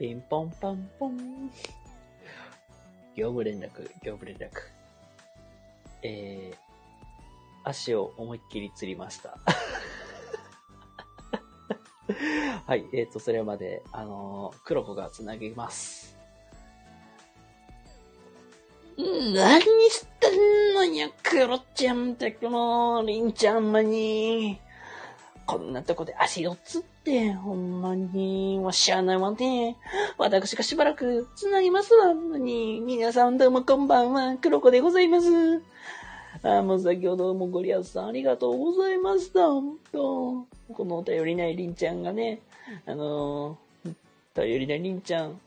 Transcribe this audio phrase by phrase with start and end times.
[0.00, 1.50] ピンポンパンポン。
[3.14, 4.48] 業務連絡、業務連絡。
[6.02, 9.36] えー、足を思いっきり釣りました。
[12.66, 16.16] はい、えーと、それまで、あのー、黒子がつなぎます。
[18.96, 24.58] 何してんのや、クロちゃんってこの、リンちゃんまに。
[25.44, 29.76] こんなとこで足をつっって、ほんまに、もうしゃないわね。
[30.18, 32.12] 私がしばらく繋ぎますわ。
[32.12, 35.62] に、皆さんどうもこんばんは、黒子でございます。
[36.42, 39.46] あ、もう先ほどもご利用さんありがとうございました。
[39.46, 42.40] 本当この頼りないりんちゃんがね、
[42.86, 43.94] あのー
[44.32, 45.40] 頼りないりんちゃん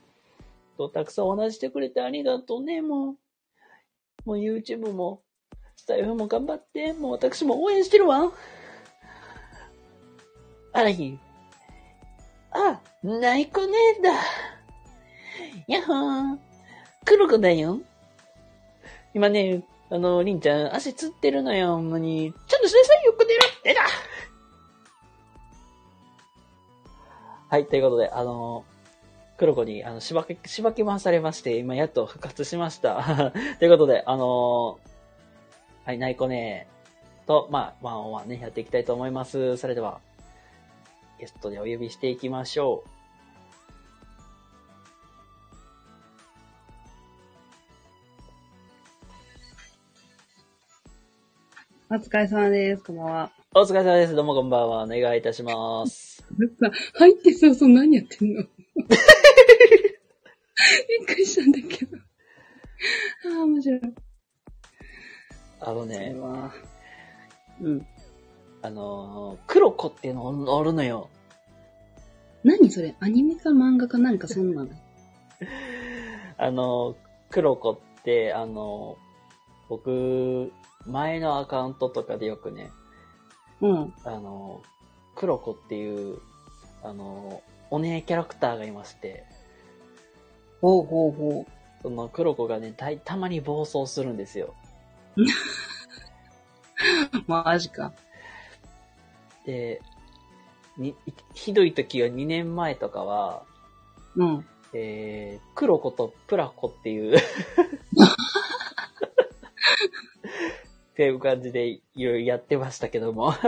[0.76, 3.16] とたくさんお話してくれてありがとうね、もう。
[4.26, 5.22] もう YouTube も、
[5.76, 8.32] スタイフも頑張って、もう私も応援してるわ。
[10.72, 11.23] あらひん。
[12.54, 14.12] あ、ないこねえだ。
[15.66, 16.38] やっほー。
[17.04, 17.80] 黒子だよ。
[19.12, 21.76] 今ね、あの、りんちゃん、足つってるのよ。
[21.76, 22.32] ほんまに。
[22.46, 23.82] ちゃんとしなさいよ、こてらってだ
[27.48, 28.64] はい、ということで、あの、
[29.36, 33.32] 黒子に、あの、しばき、しばき回されまして、今やっと復活しました。
[33.58, 34.78] ということで、あの
[35.84, 36.66] はい、ナイコネ
[37.26, 39.56] と、まあ、ワンオンワンね、やっていきたいと思います。
[39.56, 40.00] それでは、
[41.24, 42.84] ゲストでお呼びしていきましょ
[51.90, 51.94] う。
[51.94, 52.82] お疲れ様です。
[52.82, 53.30] こんばんは。
[53.54, 54.14] お疲れ様です。
[54.14, 54.82] どうもこんばんは。
[54.82, 56.22] お願いいたします。
[56.60, 58.42] さ、入って早々何やってんの？
[58.44, 58.48] び
[61.04, 61.96] っくりしたんだけど。
[61.96, 62.00] あ
[63.40, 63.80] あ、面白い。
[63.80, 63.92] それ
[65.60, 66.52] あのね、は。
[67.62, 67.86] うん。
[68.60, 71.08] あのー、黒子っていうのおるのよ。
[72.44, 72.94] 何それ？
[73.00, 74.70] アニメか漫画かなんかそんなの？
[76.36, 76.96] あのー、
[77.30, 80.52] 黒子って、あのー、僕、
[80.86, 82.70] 前のアカウントとかでよくね、
[83.60, 83.94] うん。
[84.04, 86.18] あのー、黒子っていう、
[86.82, 89.24] あのー、お姉キャラクターがいまして、
[90.60, 91.46] ほうほうほ
[91.82, 94.54] その黒子がね、たたまに暴走するんですよ。
[95.16, 95.22] う。
[97.26, 97.92] マジか。
[99.46, 99.80] で、
[100.76, 100.96] に、
[101.34, 103.44] ひどい時は2年前とかは、
[104.16, 104.44] うん。
[104.72, 107.20] えー、黒子とプラコっていう、っ
[110.96, 113.34] ていう感じでいろいろやってましたけども。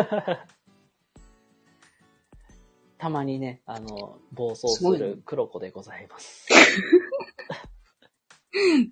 [2.99, 6.47] たまにね、あの、暴走する黒子でございます。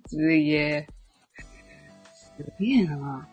[0.07, 0.87] すげえ。
[2.13, 3.27] すげえな。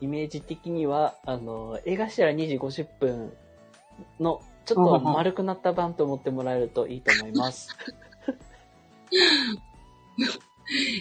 [0.00, 3.32] イメージ的には、あの、映画ら2時50分
[4.20, 7.76] の、ちょっと丸くなった版と思ってもらえるといいと思います。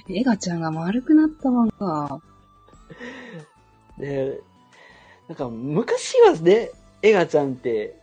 [0.10, 2.22] エガちゃんが丸くなったわんか。
[3.98, 4.40] で、
[5.28, 6.70] なんか昔はね、
[7.02, 7.96] エガちゃんって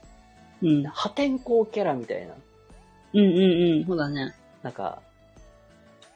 [0.63, 0.83] うん。
[0.85, 2.35] 破天荒キャラみたいな、
[3.15, 3.27] うんうん
[3.81, 3.87] うん。
[3.87, 4.35] そうだね。
[4.63, 5.03] なんか、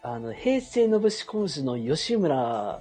[0.03, 2.81] あの、平成のぶし今週の吉村。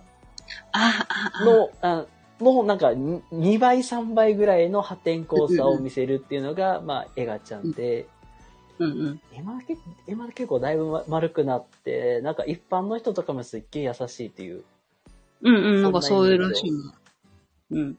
[1.44, 2.06] の、あ
[2.40, 8.08] の、なんかに2倍3倍ぐらいの破天荒さを見せるっていうのが、まあ、エガちゃんで、
[8.78, 9.22] うんうん。
[9.34, 14.64] 今結構、今結構だいぶま丸くなって、なんか一般の人とかもすっげえ優しいっていう。
[15.42, 15.84] うんうん。
[15.84, 16.94] なんかそういうらしいな。
[17.72, 17.98] うん。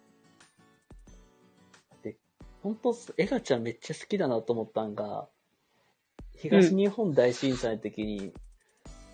[2.63, 5.29] 本当エガちゃんめっちゃ好きだなと思ったんが、
[6.37, 8.33] 東日本大震災の時に、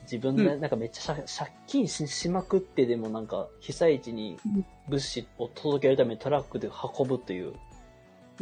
[0.02, 6.68] 自分でうなんかめっちゃ借借金ししまくってでもなんか被災地にうん物資を届けるためにトラックで
[6.98, 7.54] 運ぶという、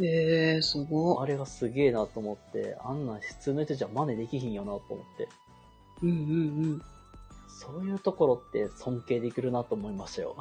[0.01, 5.29] ええー、すごあれがすげえなと思って、あんなん普通の人じゃ真似できひんよなと思って、
[6.01, 6.17] うんうんう
[6.75, 6.81] ん。
[7.47, 10.35] そういうところって尊敬できるなと思いましたよ。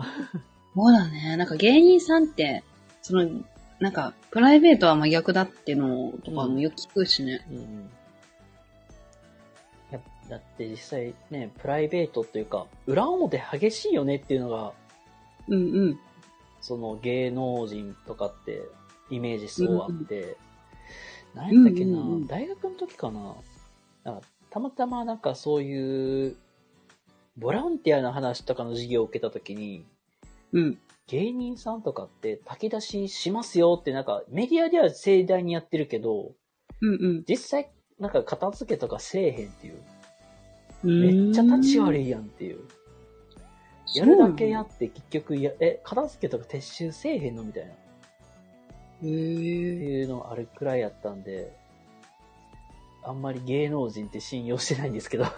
[0.74, 1.36] そうだね。
[1.36, 2.64] なんか芸人さんって、
[3.02, 3.28] その、
[3.80, 7.44] なんか、プライベートは真逆だってのとかもよく聞くしね。
[7.50, 7.90] うんうん。
[10.30, 14.72] だって実際ね、プライベートっていうか、裏表激しいよねっていうのが、
[15.48, 16.00] うんうん。
[16.60, 18.62] その芸能人とかって
[19.10, 20.36] イメージすごいあって、
[21.34, 23.34] 何やったっけな、うんうんうん大学の時かな
[24.04, 26.36] なんかたまたまなんかそういう、
[27.36, 29.84] ボランティアの話とかの授業を受けた時に、
[30.52, 30.78] うん。
[31.08, 36.34] 芸人さんとかって炊き出ししますよってなんかメディアでは盛大にやってるけど、
[36.80, 39.82] うん実際なんか片付けとかせえへんっていう。
[40.84, 41.24] うん。
[41.24, 42.06] めっちゃ立ち悪い。
[42.06, 42.60] いやんっていう。
[43.94, 47.72] やるだけやって結局や、え、片付けとか撤収せえへんのみたいな。
[47.72, 47.74] っ
[49.00, 49.06] て。
[49.06, 51.52] いうのあるくらいやったんで、
[53.02, 55.24] あんまり芸能人って信用してないんですけど。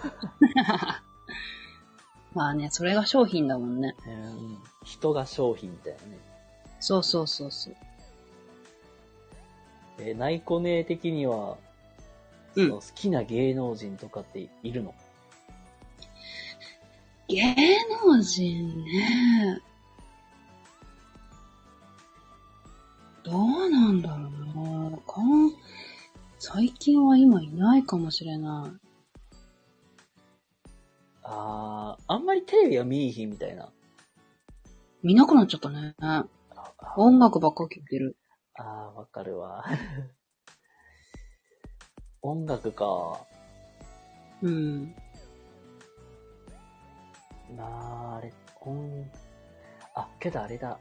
[2.35, 3.95] まあね、それが商品だもんね。
[4.07, 6.19] うん人が商品みたいなね。
[6.81, 7.77] そうそうそうそう。
[9.99, 11.57] えー、ナイコネ的には、
[12.55, 14.95] うん好きな芸能人とかっているの？
[17.33, 17.55] 芸
[18.05, 19.63] 能人ね。
[23.25, 25.51] どうなんだろうなかん
[26.39, 28.87] 最近は今いないかもしれない。
[31.23, 33.71] あー、あんまりテレビは見いひんみたいな。
[35.03, 35.95] 見なくなっちゃったね。
[36.01, 38.19] ああ音楽ばっか聴いてる。
[38.59, 39.65] あー、わかるわ。
[42.21, 43.25] 音楽か。
[44.43, 44.95] うん。
[47.57, 49.11] なあ、あれ、音、
[49.95, 50.79] あ、けどあれだ。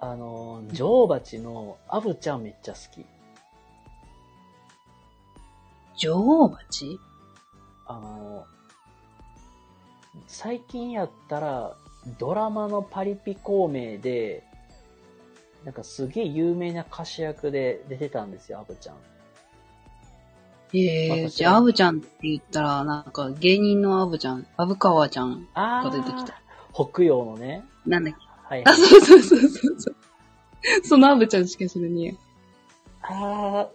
[0.00, 3.06] あの、女王蜂のアブちゃんめっちゃ好き。
[5.96, 6.98] 女王蜂？
[7.86, 8.46] あの、
[10.26, 11.76] 最近やったら、
[12.18, 14.44] ドラマのパリピ孔明で、
[15.64, 18.96] なんかすげえ有名な歌手役で出てたんですよ、アブちゃん。
[20.76, 26.40] ええー、私じゃあ、アブちゃんって言ったら、なんか芸人のアブちゃん、アブカワちゃんあが出てきた。
[26.72, 27.64] 北洋のね。
[27.86, 28.20] なんだっけ？
[28.54, 28.80] はい、あ、はい。
[28.80, 29.50] そうそうそうそう
[29.80, 29.96] そう。
[30.82, 32.16] そのアブちゃんしか知らね
[33.02, 33.70] ああ、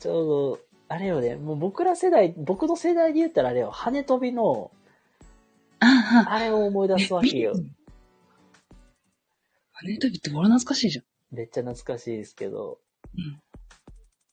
[0.00, 4.70] ちょうど、あれよね、もう僕ら世代、僕の世代で言ったらあれよ、羽飛びの、
[5.82, 5.84] え。
[5.84, 7.54] ああ、あれを思い出すわけよ。
[9.72, 11.04] 羽飛びって俺懐かしいじゃん。
[11.34, 12.78] めっちゃ懐かしいですけど、
[13.16, 13.40] うん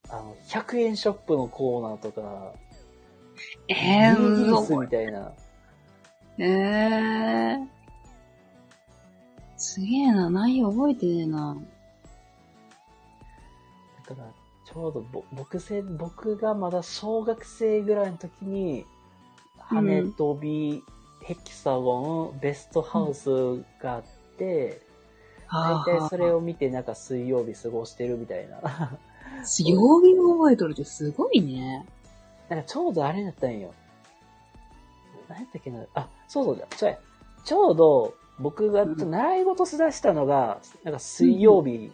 [0.10, 2.54] あの、100円ショップのコーナーとか、
[3.68, 5.32] ええー、ビーうわズみたいな。
[6.38, 7.68] ええー。
[9.58, 11.58] すげえな、内容覚えてねえな。
[14.08, 14.32] だから、
[14.66, 18.86] ちょうどぼ僕せ、僕がまだ小学生ぐらいの時に、
[19.58, 20.84] 羽飛び、
[21.24, 23.30] ヘキサゴン、ベストハウス
[23.82, 24.04] があっ
[24.38, 24.82] て、
[25.52, 28.98] 大体それを見てなんか水曜日過ごしてるみたいな。
[29.60, 31.86] 曜日も覚えとるってすごいね。
[32.50, 33.74] なんかちょうどあれだったんよ。
[35.28, 35.86] 何やったっけな。
[35.94, 36.68] あ、そうそうだ。
[36.76, 36.98] そうや。
[37.46, 41.92] ちょうど僕がうん習い事しだしたのが、なんか水曜日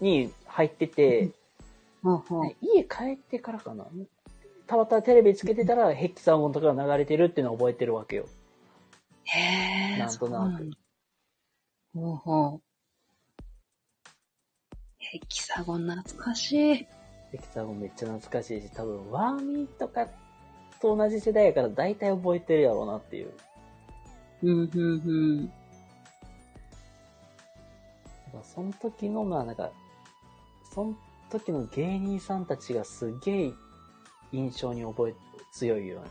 [0.00, 1.30] に入ってて、
[2.02, 3.86] ほうほうね家帰ってからかな。
[4.66, 8.26] たまたまテレビつけてたら、ヘッキサゴンとかが流れてるっていうのを覚えてるわけよ。
[9.24, 9.98] へえ。
[9.98, 10.70] なんとなく
[11.94, 12.62] ほうほう。
[15.14, 16.56] ヘキサゴン懐かしい。
[16.56, 16.86] ヘ
[17.34, 20.08] ッキサゴンめっちゃ懐かしいし、多分ワーミーとか
[20.82, 23.30] と同じ世代やから大体覚えてるやろうなっていう。
[24.42, 25.36] うん、うん、うん。
[25.38, 25.52] なんか
[28.42, 29.70] その時の、まあなんか、
[30.74, 30.96] その
[31.30, 33.52] 時の芸人さんたちがすげえ
[34.32, 35.14] 印象に覚え、
[35.52, 36.02] 強いよ。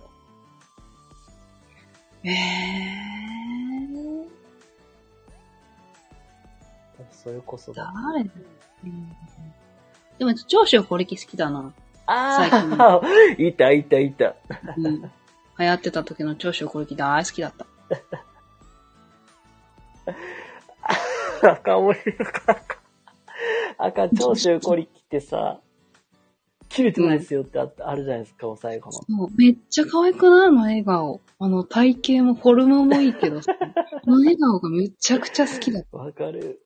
[2.23, 3.22] へえ。
[7.12, 7.74] それこそ。
[7.74, 9.12] 誰うん
[10.19, 11.74] でも、長州小力好きだな。
[12.06, 13.01] ああ
[13.42, 14.36] いたいたいた。
[14.78, 15.01] うん。
[15.01, 17.66] 流行ってた時の長州小力大好きだった。
[21.52, 22.57] 赤森の赤。
[23.78, 25.59] 赤、長州小力ってさ、
[26.69, 29.30] 切れてないですよってああるじゃないですか、最後の。
[29.38, 30.47] めっちゃ可愛くない？
[30.47, 31.21] あの笑顔。
[31.40, 35.97] あの体型もフォルムもいいけどさ、 あの笑顔がめちゃくちゃ好きだった。
[35.97, 36.62] わかる。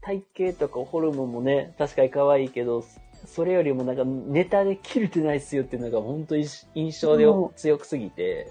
[0.00, 2.84] 体型とかホルモンもね、確かに可愛いけど、
[3.26, 8.50] それよりもなんかネタで切れてないっすよっていうのが本当に印象で強くすぎて。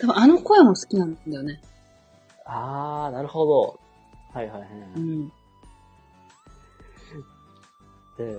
[0.00, 1.60] 多分あの声も好きなんだよね。
[2.44, 3.80] あー、なるほど。
[4.32, 4.68] はいはいはい。
[4.96, 5.28] うん。
[8.16, 8.38] で、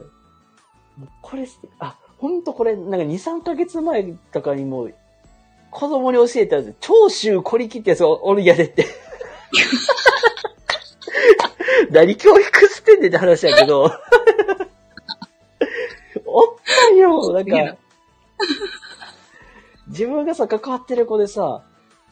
[1.22, 1.48] これ、
[1.80, 4.94] あ、ほんとこれ、なんか2、3ヶ月前とかにもう、
[5.72, 8.86] 子供に教えたやつ、長州小力ってやつがおるんやでって。
[11.90, 13.92] 何教育してんねんって話やけど。
[16.26, 17.78] おったんよ、なんか。
[19.88, 21.64] 自分がさ、関わってる子でさ、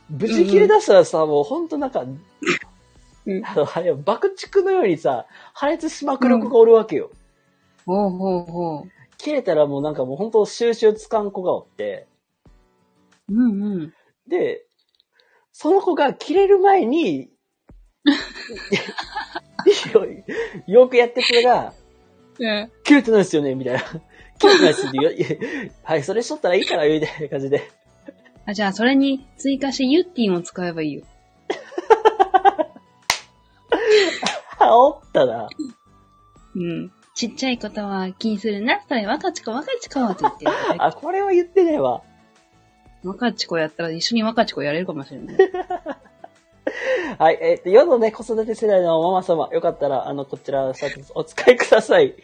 [0.10, 7.12] ぶち切れ出したらさ、もうほんとなんか、うんあの、あれ、爆竹のようにさ、破裂しまくる子がおるわけよ。
[7.86, 8.89] ほうほうほう。
[9.17, 12.07] 切れたらもうなんかもう本当収集つかん子がおって、
[13.29, 13.93] うんうん。
[14.27, 14.65] で、
[15.51, 17.29] その子が切れる前に、
[19.94, 20.06] よ
[20.67, 21.74] よくやってくれが、
[22.39, 23.82] ね切れてないですよねみたいな。
[24.39, 25.27] 切れてないですって言ういや
[25.84, 27.70] はい、それしとったらいいから、みたいな感じで。
[28.46, 31.03] あ、じゃあそれに追加してユッティも使えばいいよ。
[34.60, 35.50] あ、おったな。
[36.56, 36.91] うん。
[37.15, 38.79] ちっちゃいことは気にするな。
[38.88, 40.51] それ若ちこ若ちこって言ってる。
[40.77, 42.03] あ、これは言ってねえわ。
[43.03, 45.38] 若ちこやったら一緒に若ちこやれるかもしれない。
[47.17, 52.15] はい、えっ、と、世のね、子育て世代のママ様、よかったら、あの、こちら、さお使いください。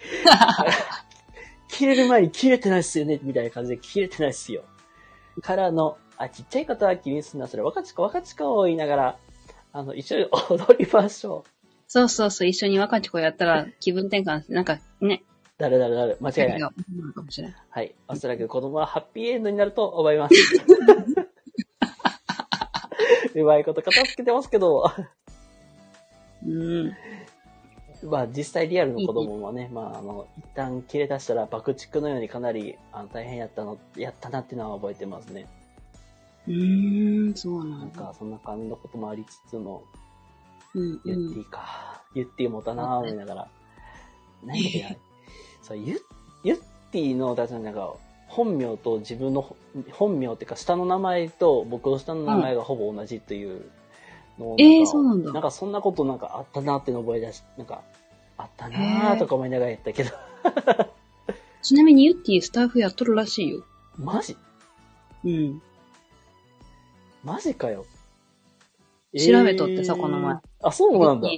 [1.67, 4.63] 切れる前に切れてないっすよね、みたいな感じで切れてないっすよ。
[5.41, 9.17] からの、あ、ちっちゃいことは気にすんな、それ、若ちこ若ちこを言いながら、
[9.71, 11.49] あの、一緒に踊りましょう。
[11.87, 15.23] そうそうそう、一緒に若ちこやったら 気分転換なんかね、
[15.57, 16.59] 誰誰誰、間違いない。
[16.59, 17.55] が起こるかもしれない。
[17.69, 17.95] はい。
[18.07, 20.35] おそらく子供はハッピーエンドになると思います。
[23.35, 24.83] うまいこと片付けてますけど、
[26.45, 26.93] うん。
[28.03, 35.47] まあ実際リアルの子供もね、まああの、一旦切れ出したら爆竹のようにかなりあの大変やったの、やったなっていうのは覚えてますね。
[36.47, 38.01] うーん、そうななんんだ。
[38.01, 39.81] かそんな感じのこともありつつの、
[40.75, 41.41] うん、ユッテうん。
[41.41, 43.47] ィか、ユッティもたなぁ思いながら。
[44.43, 44.89] 何だっけな。
[45.61, 45.99] そう、ユッ、
[46.43, 46.57] ユッ
[46.91, 47.95] ティの、だってなんか、
[48.33, 49.55] 本名と自分のほ
[49.91, 53.61] 本名っていうか下の名前と僕の下の名前がほぼ同じという
[54.39, 57.81] のをえーなんかそうなんだなんかそんなことなんかあったなっていうのを覚え出し、なんか、
[58.37, 60.11] あったなぁとか思いながらやったけど。
[61.61, 63.63] ちなみにユッティスタッフやっとるらしいよ。
[63.97, 64.35] マジ？
[65.23, 65.61] うん。
[67.23, 67.85] マジかよ。
[69.17, 70.37] 調べとってさこの前。
[70.61, 71.29] あ、そうなんだ。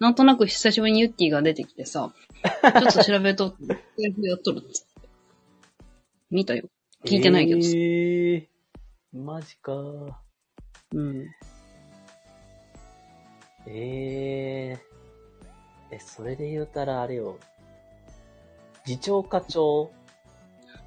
[0.00, 4.91] なんとなく久しぶりにユッティが出てきてさ、ちょっと調べとって、スタッフやっとるって。
[6.32, 6.64] 見たよ。
[7.04, 7.68] 聞いてないけどさ。
[7.74, 8.46] えー、
[9.12, 9.74] マジか。
[10.94, 11.26] うん。
[13.66, 17.38] えー、え、それで言うたらあれよ。
[18.86, 19.92] 次長課長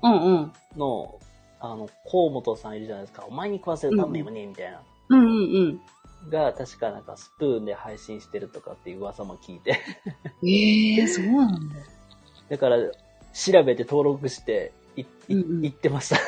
[0.02, 0.54] うんうん。
[0.76, 1.20] の、
[1.60, 3.26] あの、河本さんいるじゃないですか。
[3.28, 4.82] お前に食わせるためにもね、みたいな。
[5.10, 5.80] うんうん
[6.24, 6.30] うん。
[6.32, 9.80] が、確かなんかスプーンで配信してるとかっていう噂も聞いて。
[10.44, 11.76] ええー、そうなんだ。
[12.50, 16.20] だから、調べて登録して、い、い、うんうん言ってました。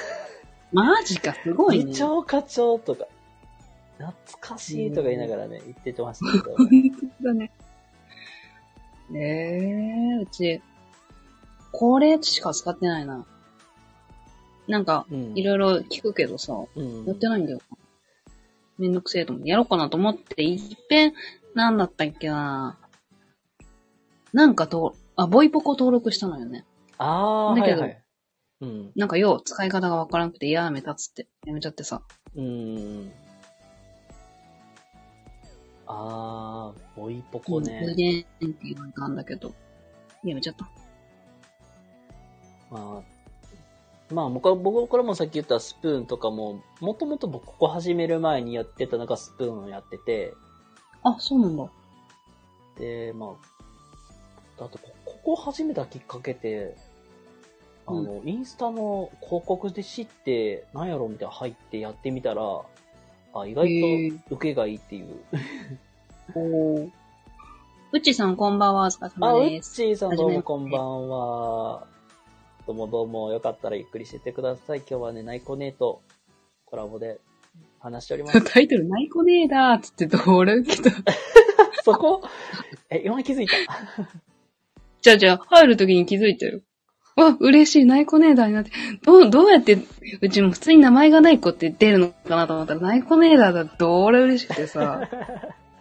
[0.73, 1.93] マジか、すごいね。
[1.93, 3.05] 次長課長とか、
[3.97, 6.55] 懐かしいとか言いながらね、言ってましたけど。
[6.57, 6.67] 本
[7.21, 7.51] 当だね。
[9.13, 10.61] ええー、うち、
[11.71, 13.25] これしか使ってないな。
[14.67, 17.59] なんか、うんいろいろ聞くけどさ、うんやってないんだよ。
[18.77, 21.13] めんどくせえと思って、やろうかなと思って、いっぺん、
[21.55, 22.77] なんだったっけな
[24.33, 26.65] なんかと、あ、ボイポコ登録したのよね。
[26.97, 28.03] ああ、だけどはいはい。
[28.61, 28.91] うん。
[28.95, 32.01] なんかよう使い方がわからなくてやめたっつって、やめちゃってさ。
[32.35, 33.11] うーん。
[35.85, 37.79] あー、ボイポコうん、ね。
[37.79, 39.53] 充電って言われたんだけど、
[40.23, 40.67] やめちゃった。
[42.69, 50.33] まあ、まあ僕は、僕はこれもさっき言ったスプーンとかも、もともと僕ここ始める前にやってたのがスプーンをやってて、
[51.03, 51.69] あ、そうなんだ。
[52.79, 53.35] で、ま
[54.59, 56.75] あ、あとこ、ここ始めたきっかけって、
[57.87, 62.41] あの、インスタの広告で知って、なんやろみたいな入ってやってみたら、
[63.33, 65.07] あ、意へ外ーと受けがいいっていう。
[66.35, 66.91] おー。
[67.93, 69.75] うっちーさんこんばんは、お疲れあ、うっ様です。
[69.75, 71.87] ちーさんどうもこんばんは。
[72.67, 74.79] どうもどうも、よかったらゆっくりしてってください。
[74.79, 76.01] 今日はね、ナイコネーと
[76.65, 77.21] コラボで
[77.79, 78.41] 話しております。
[78.53, 80.91] タイトル、ナイコネーだーっつってどれ受けた
[81.83, 82.21] そこ？
[82.89, 83.53] え、今気づいた？
[85.01, 86.65] じゃあじゃあ、入るときに気づいてる？
[87.17, 88.71] わ、嬉しい、ナイコネーダーになって。
[89.03, 89.79] どう、どうやって、
[90.21, 95.09] うちも普通に名前がない子って出るのかなと思ったら、ナイコネーダーだってどれ嬉しくてさ。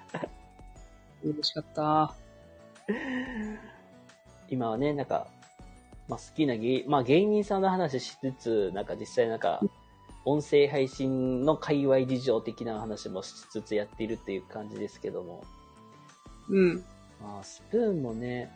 [1.23, 2.15] 嬉しかった。
[4.49, 5.27] 今はね、なんか、
[6.09, 9.61] まあ、好きな芸、まあ、芸人さんの話しつつ、なんか実際なんか、
[10.25, 15.45] 音声配信の界隈事情的な話もしつつやっているっていう感じですけども。
[16.49, 16.85] うん。
[17.21, 18.51] まあ、スプーンもね、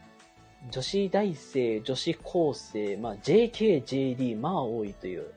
[0.70, 5.32] 女子大生、女子高生、まあ、JK、JD、まあ多いという。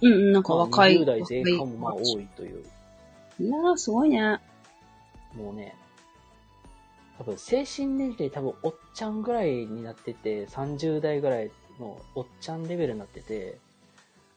[0.00, 0.98] うんうん、なんかまあ若い。
[1.00, 2.64] 20代前半もまあ若多いという。
[3.40, 4.38] いやー、すごいね。
[5.34, 5.74] もうね、
[7.18, 13.58] 多分精神年齢多分おっちゃんぐらいになってて、30代ぐらいのおっちゃんレベルになってて、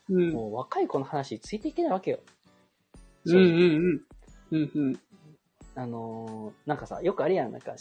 [0.10, 0.32] うん。
[0.32, 2.20] もう若い子の話についていけないわけよ。
[3.26, 3.42] うんうん
[4.52, 4.58] うん。
[4.58, 5.00] うんうん。
[5.76, 7.76] あのーなんかさ、よくあれやん、なんか、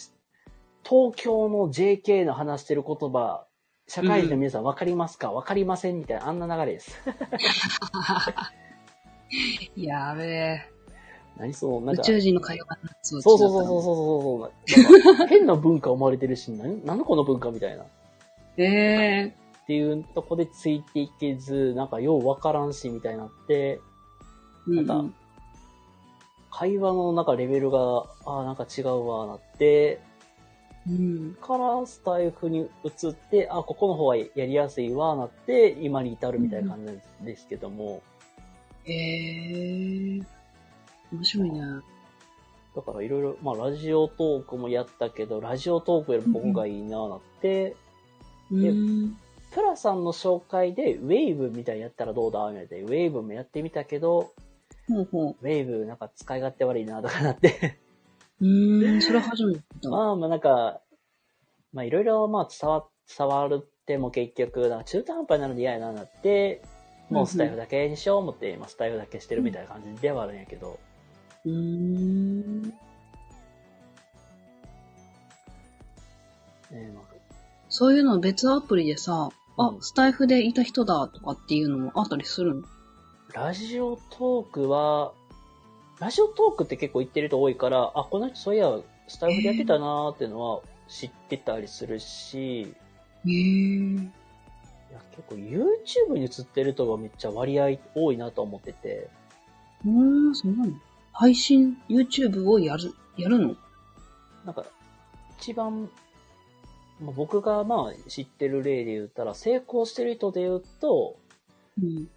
[0.90, 3.46] 東京の JK の話してる言葉、
[3.86, 5.30] 社会人の皆さん分かりますか？
[5.30, 6.98] 分かりませんみたいな、あんな流れです。
[9.76, 10.68] やべえ。
[11.36, 15.26] 何そう、なん宇か、宙人の会話がそそうそうそうそうそうそうそう。
[15.28, 17.84] 変な文化生まれてるし、何、何この文化みたいな。
[17.84, 17.90] っう。
[18.58, 19.34] ええ
[19.68, 24.84] ていうとこでついていけず、なんかよう分からんし、みたいになって、ー。
[24.84, 25.14] なんか
[26.50, 30.00] 会話のなんかレベルが、ああ、なんか違うわ、なって、
[30.90, 31.36] うん。
[31.40, 38.02] からスタイフに移って、あ、ここの方はやりやすいわ、なって、今に至るみたいな感じですけども、
[38.84, 40.20] へえ。
[41.12, 41.60] 面白いね。
[42.74, 47.76] だからいろいろ、まあラジオトークもやったけど、ラジオトークより僕がいいな、なって、
[48.50, 49.16] うん。
[49.52, 52.86] プラさんの紹介で、ウェーブみたいにやったらどうだみたいな。
[52.86, 54.32] ウェーブもやってみたけど、
[54.88, 57.78] ほうほウェーブなんか使い勝手悪いな、とかなって。
[58.40, 58.44] う。
[58.44, 59.60] うん、それ初めて。
[59.88, 60.80] まあまあなんか、
[61.72, 62.86] まあいろいろまあ伝わ、
[63.18, 66.62] 伝わるっても結局、なんか中途半端になるので嫌やな、なって、
[67.10, 70.78] もうスタイフだけにしよう思って、今スタイフだけしてるみたいな感じではあるんやけど、
[71.44, 72.62] うーん。
[72.62, 72.72] ね
[76.94, 77.04] まあ
[77.68, 82.62] そういうの別アプリでさ、あう、んスタイフでいた人だとかっていうのもあったりするの？
[83.32, 85.12] ラジオトークは、
[86.00, 92.74] ラジオトークって結構言ってる人多いから、あ、この人そういや、スタイフでやってたなーっていうのは知ってたりするし、
[93.26, 93.30] へえ。
[93.30, 93.96] い
[94.92, 99.10] や結構 YouTube に映ってる人がめっちゃ割合多いなと思ってて、
[99.84, 100.72] うーん、そうなの
[101.12, 103.56] 配信、YouTube をやる、やるの？
[104.46, 104.64] なんか、
[105.38, 105.90] 一番、
[106.98, 111.16] まあ、僕がまあ知ってる例で言ったら、成功してる人で言うと、
[111.78, 112.08] うん。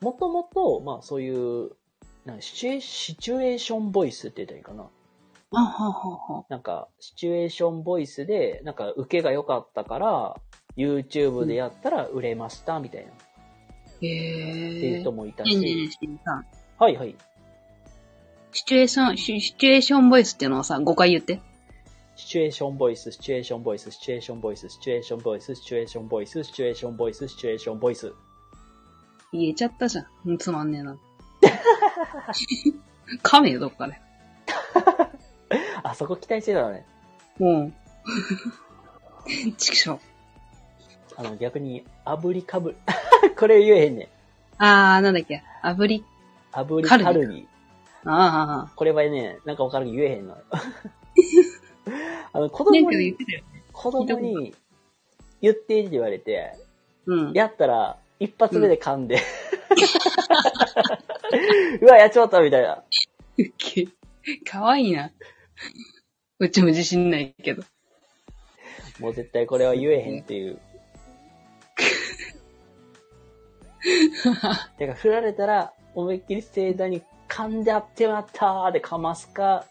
[0.00, 1.70] もともと、まあそういう、
[2.34, 4.88] なシチュエーシチュエーションボイスって言ったらいいかな。
[5.50, 6.44] あははは。
[6.48, 10.36] なんか、シチュエーションボイスで、なんか、受けが良かったから、
[10.76, 13.14] YouTube でやったら売れました、みたいな、っ
[14.00, 15.12] てへえいう人。
[15.12, 15.98] もいたねえねえねえし。
[16.00, 16.46] しんさん
[16.78, 17.16] はいはい。
[18.52, 21.40] シチュエーション、シシチュエーションボイスっていうのをさ、5回言って。
[22.16, 28.12] シチュエーションボイス、シチュエーションボイス、シチュエーションボイス、シチュエーションボイス、シチュエーションボイス、シチュエーションボイス、シチュエーションボイス。
[29.32, 30.98] 言えちゃったじゃんつまんねえな。
[33.22, 34.00] 噛めよ、どっかで。
[35.82, 36.84] あそこ期待してたのね。
[37.38, 37.72] も
[39.26, 39.52] う。
[39.56, 40.00] ちくしょう。
[41.16, 42.76] あの、逆に、炙りかぶ、
[43.38, 44.08] これ言えへんねん。
[44.62, 45.42] あー、なんだっけ。
[45.62, 46.04] 炙り。
[46.52, 47.48] 炙りカルビカルビ。
[48.04, 50.36] あこれはね、なんかわかるけど言えへんの。
[52.32, 53.42] あの、子供にえけど言っ、てたよ。
[53.72, 54.54] 子供に
[55.40, 56.54] 言ってって言われて、
[57.06, 57.32] うん。
[57.32, 59.20] やったら、一発目で噛んで、
[61.80, 62.82] うわ、やっちまったみたいな。
[63.38, 63.88] ウケ。
[64.44, 65.10] かわいいな。
[66.38, 67.62] うちも自信ないけど。
[69.00, 70.60] もう絶対これは言えへんっていう。
[74.78, 79.64] てか、振られたら、思いっきり盛大に噛んであってまったーでかますか、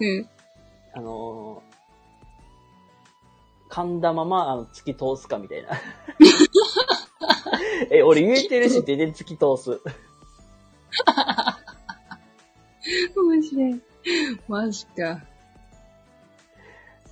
[0.00, 0.28] うん。
[0.94, 5.70] あのー、噛んだまま、あの、突き通すかみたいな。
[7.90, 9.80] え、俺言えてるし、全然突き通す。
[13.16, 13.80] 面白い。
[14.48, 15.22] マジか。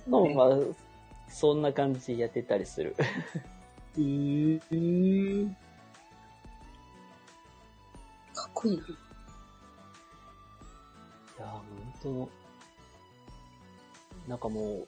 [0.07, 0.47] のまあ、
[1.29, 2.95] そんな感じでやってたりする。
[3.97, 5.55] うーん。
[8.33, 8.83] かっこいいな。
[8.83, 8.87] い
[11.39, 11.61] やー、本
[12.03, 12.29] 当
[14.29, 14.87] なんかもう、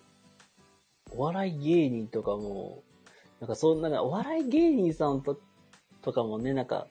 [1.11, 2.83] お笑い芸人とかも、
[3.39, 5.39] なんかそんな、お笑い芸人さんと
[6.01, 6.87] とかもね、なんか、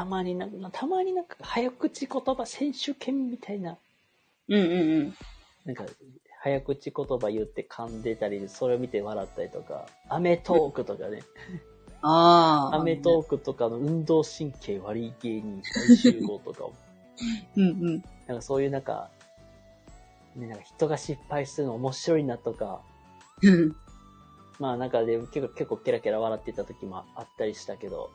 [0.00, 3.76] たまになんか、たまになんか、早口言葉選手権みたいな、
[4.48, 5.14] うんうんうん。
[5.66, 5.84] なんか、
[6.42, 11.20] 早口言葉言って噛んでたり、それを見て笑ったりとか、アメトークとかね、
[12.00, 12.76] ああ。
[12.76, 16.72] アメトークとかの運動神経悪い芸人大集合とかも、
[17.56, 18.04] うんうん。
[18.26, 19.10] なんかそういうなんか、
[20.34, 22.80] ね、なんか人が失敗するの面白いなとか、
[23.42, 23.76] うん。
[24.58, 28.10] まあなんかで結構結構ケラケラ笑ってた時もあったりしたけど、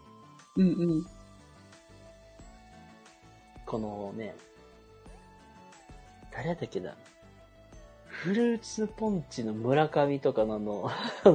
[0.55, 0.69] うんう
[1.01, 1.05] ん。
[3.65, 4.35] このね、
[6.31, 6.95] 誰だっけな。
[8.07, 10.89] フルーツポンチの村上とかのあの、
[11.23, 11.29] あ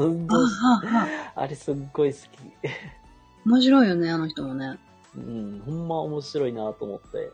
[0.74, 2.26] あ、ああれすっごい好き。
[3.46, 4.78] 面白いよね、あの人もね。
[5.16, 7.32] うん、ほんま面白いなと思って。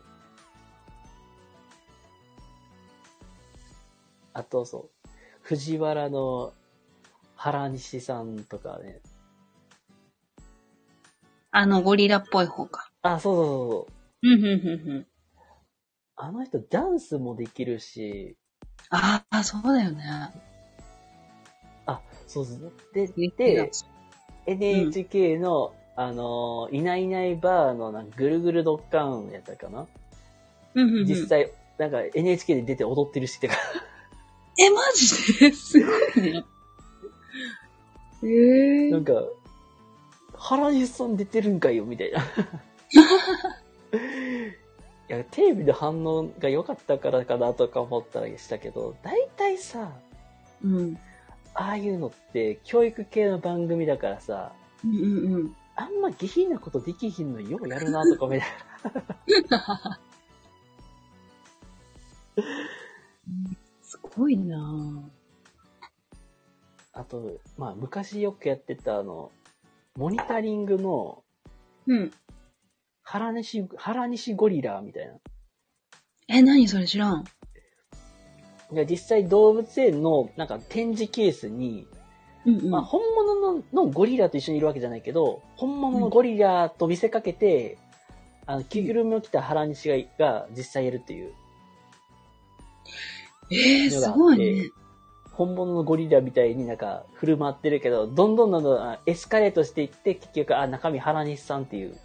[4.33, 5.09] あとそう、
[5.41, 6.53] 藤原の
[7.35, 9.01] 原西さんとかね。
[11.51, 12.91] あの、ゴリラっぽい方か。
[13.01, 13.96] あ、そうそうそうそう。
[14.23, 15.07] うん、うん、うん、うん。
[16.15, 18.35] あの人ダンスもできるし、
[18.89, 20.03] ああ、そうだよね。
[21.85, 22.45] あ、そう。
[22.93, 29.87] で、言ってでた、NHK の、あのー、いないいないバーのなんかぐるぐるドッカーンやったかな、
[30.75, 31.05] うん、うん、うん。
[31.05, 33.55] 実際、なんか NHK で出て踊ってるし、てか、
[34.59, 36.43] え、マジですごいね。
[38.23, 39.13] ええなんか、
[40.33, 42.23] 原西さん出てるんかよ、みたいな。
[45.09, 49.91] いや、テレビで反応が良かったからかなとか思ったりしたけど、大体さ、
[50.63, 50.97] うん。
[51.53, 54.51] ああいうのって教育系の番組だからさ、
[54.83, 54.95] うんう
[55.29, 55.55] んうん。
[55.75, 58.49] あんま下品なことできひんのようやるなとかみたい
[59.49, 59.99] な。
[63.81, 65.03] すごいなぁ。
[66.93, 69.31] あと、まあ昔よくやってたあの、
[69.95, 71.23] モニタリングの
[71.87, 72.11] うん。
[73.09, 75.13] 原西、原西ゴリラみたいな。
[76.27, 77.23] え、何それ知らん。
[78.69, 81.87] いや実際動物園のなんか展示ケースに、
[82.45, 82.69] うんうん。
[82.69, 87.77] まあ本物ののゴリラと一緒にいるわけじゃないけど、本物のゴリラと見せかけて、
[88.45, 91.31] あの、着ぐるみを着た原西がが実際やるっていう。
[93.51, 94.69] えー、すごいね。
[95.31, 101.97] 本物のゴリラみたいになんか振る舞ってるけど、どんどんどんどんあエスカレートしていって、結局、あ、中身原西さんっていう、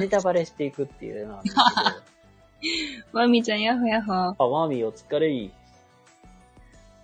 [0.00, 4.12] ネタバレしていくっていうのなんですけど、 マミちゃん、ヤッホヤッホ。
[4.12, 5.50] あ、ワーミーお疲れい。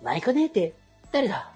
[0.03, 0.73] マイコネーテ、
[1.11, 1.51] 誰だ？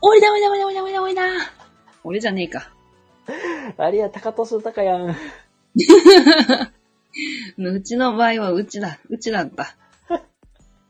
[0.00, 1.22] おいだおいだおいだおいだおいだおいだ。
[2.04, 2.70] 俺じゃねえか。
[3.78, 5.16] あれや、高俊高やん。
[7.58, 8.98] うちの場合はうちだ。
[9.08, 9.76] うちだった。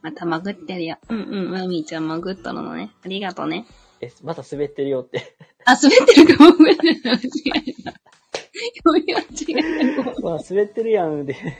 [0.03, 0.99] また潜ってるよ。
[1.09, 2.91] うんうん、マミちゃん潜っとるのね。
[3.05, 3.67] ありがとうね。
[4.05, 5.37] え、また滑ってるよって。
[5.65, 6.57] あ、滑ってるかも。
[6.59, 7.11] 間違えた。
[7.13, 7.31] 読
[9.07, 9.55] み間違え
[9.97, 10.03] た。
[10.21, 11.35] まあ、滑ってるやん、で。
[11.35, 11.53] 間違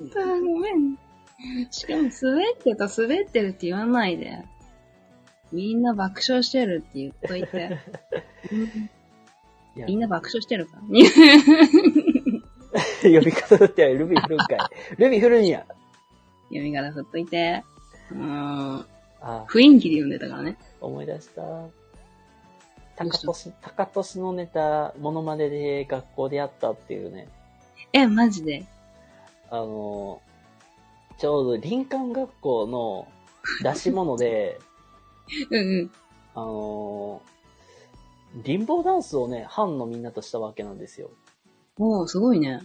[0.00, 0.26] えた。
[0.26, 0.98] ごめん。
[1.70, 4.38] しかも滑ってた、滑ってるって言わないで。
[5.52, 7.78] みんな爆笑してるって言っといて。
[9.86, 10.76] みんな爆笑してるか？
[10.76, 10.82] ら。
[13.02, 14.58] 呼び方だってルビー振るんかい。
[14.96, 15.66] ルビー振るんや。
[16.48, 17.62] 読み方振っといて。
[18.10, 18.86] うーん。
[19.22, 20.56] あ、雰囲気で読んでたからね。
[20.80, 21.42] 思い出した。
[21.42, 21.70] ど
[22.96, 23.26] 高うした？
[23.26, 27.28] 俊、高俊のネタ、モノマネで学校でやったっていうね。
[27.92, 28.64] え、マジで？
[29.50, 30.20] あの、
[31.18, 33.06] ちょうど林間学校の
[33.62, 34.58] 出し物で、
[35.50, 35.90] うんうん。
[36.34, 37.22] あの、
[38.44, 41.10] リンボーダンスをね、班のみんなとしたわけなんですよ。
[41.78, 42.60] おー、すごいね。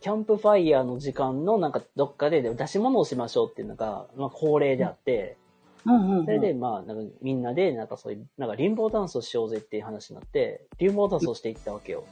[0.00, 5.36] キャンプファイヤーの時間のなんかどっかで出し物をしましょうっていうのが、まあ恒例であって、
[5.86, 6.24] うんうん、うん。
[6.24, 12.04] それでまあなんかみんなでなんかそういう、なんかリンボーダンスをしようぜっていう話になって、リンボーダンスをしていったわけよ。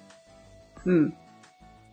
[0.84, 1.14] うん。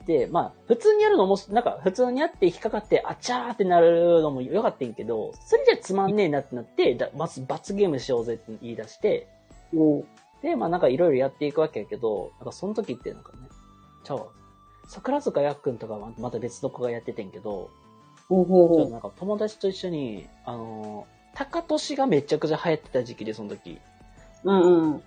[0.05, 9.27] で、まあ普通にやるのも、なんか普通にやって引っかかって、あちゃーってなるのもよかったんやけど、それじゃつまんねえなってなって、だまず罰ゲームしようぜって言い出して。
[10.41, 13.37] で、まあなんかいろいろやっていくわけやけど、なんかその時ってなんかね、
[14.03, 14.27] ちゃうわ
[14.87, 17.69] 桜塚やっくんとかはまた別の子がやっててんけど、
[18.27, 18.89] ほうほうほう。
[18.89, 23.79] なんか友達と一緒に、あのー、高俊がめちゃくちゃ流行ってた時期で、その時。
[24.43, 25.03] うんうん。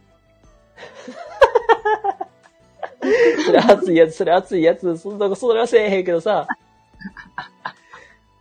[3.45, 6.47] それ熱いやつ、それ熱いやつ、そんな、それはせえへんけどさ、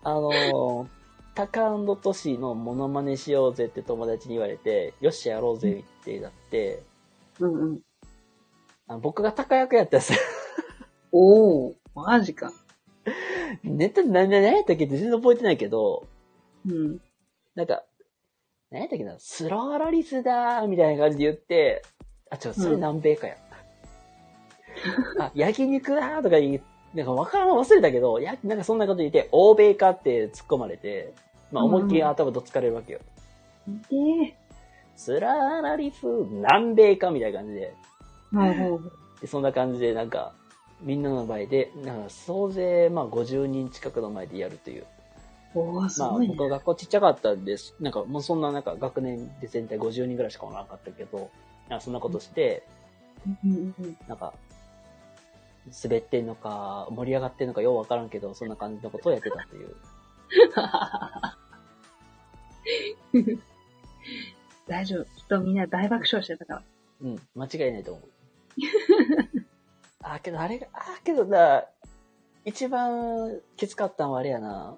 [0.03, 0.87] あのー、
[1.35, 6.83] タカトシのモノマネしようぜって友達に言われて、よっしゃやろうぜってなって、
[7.39, 7.79] うんうん。
[8.87, 10.19] あの僕がタカ役やったんですよ。
[11.11, 12.51] おー、マジか。
[13.63, 16.07] ネタ何で何やったっけって全然覚えてないけど、
[16.67, 17.01] うん。
[17.55, 17.83] なんか、
[18.71, 21.81] 何やったっけな、スローロリスだーみたいな感じで言って、
[22.29, 23.35] あ、ちょ、それ南米かや。
[25.19, 26.61] あ、焼肉だーとか言う、
[26.97, 31.13] なんかわからん忘れたけど、や、なんかそんなこと言って、欧米かって突っ込まれて、
[31.51, 32.99] まあ思いっきり頭どつかれるわけよ。
[33.91, 34.35] ええ
[34.95, 37.73] スラーラリス、南米かみたいな感じで。
[38.33, 38.91] ほうほう。
[39.19, 40.33] でそんな感じで、なんか、
[40.81, 44.85] みんなの前で、なんか総勢、まあ50人近くの前でやるという。
[45.53, 46.35] おー、すまあ、ごいね。
[46.35, 47.75] 僕は学校ちっちゃかったんです。
[47.79, 51.29] なんか、もうそんな、なんか、学年で全体50人ぐらいしかおらなかったけど、
[51.69, 52.63] なんかそんなことして。
[54.07, 54.33] なんか、
[55.83, 59.75] 滑ってんのか、盛り上がってんのかようわからんけど、そんな感じのことをやってたという。
[64.67, 65.05] 大丈夫。
[65.05, 66.63] きっとみんな大爆笑してたから。
[67.01, 68.09] うん、間違いないと思う。
[70.03, 71.65] あ、けどあれが、あ、けどな、
[72.45, 74.77] 一番きつかったのはあれやな、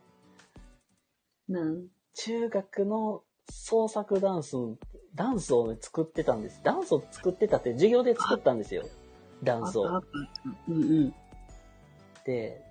[1.57, 1.87] うん。
[2.15, 4.55] 中学の創作ダンス、
[5.15, 6.61] ダンスをね、作ってたんです。
[6.63, 8.83] ダンスを作ってたって授業で作ったんですよ。
[9.43, 10.03] ダンスを。
[10.67, 11.13] うんうん。
[12.25, 12.61] で、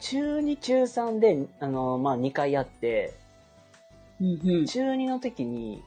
[0.00, 3.14] 中2、中3で、あの、まあ、2回やって、
[4.20, 4.66] うんうん。
[4.66, 5.82] 中2の時に、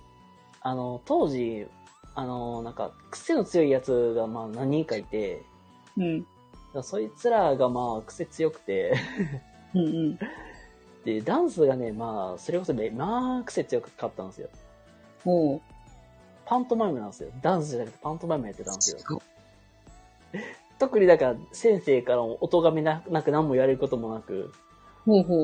[0.62, 1.68] あの、当時、
[2.16, 5.42] あの、なんか、癖の強いやつが、まあ、何人かいて、
[5.98, 6.26] うん。
[6.84, 8.94] そいつらが、まあ、癖強くて、
[9.74, 10.20] うんうん。
[11.06, 14.50] で、ダンスがね、まあ、それこそね、まあ、癖強かったんですよ。
[15.26, 15.60] おー。
[16.46, 17.30] パントマイムなんですよ。
[17.42, 19.22] ダンスじゃなくてパントマイムやってたんですよ。
[20.80, 24.52] 特にだから、先生からも音がめななく何も言われることもなく。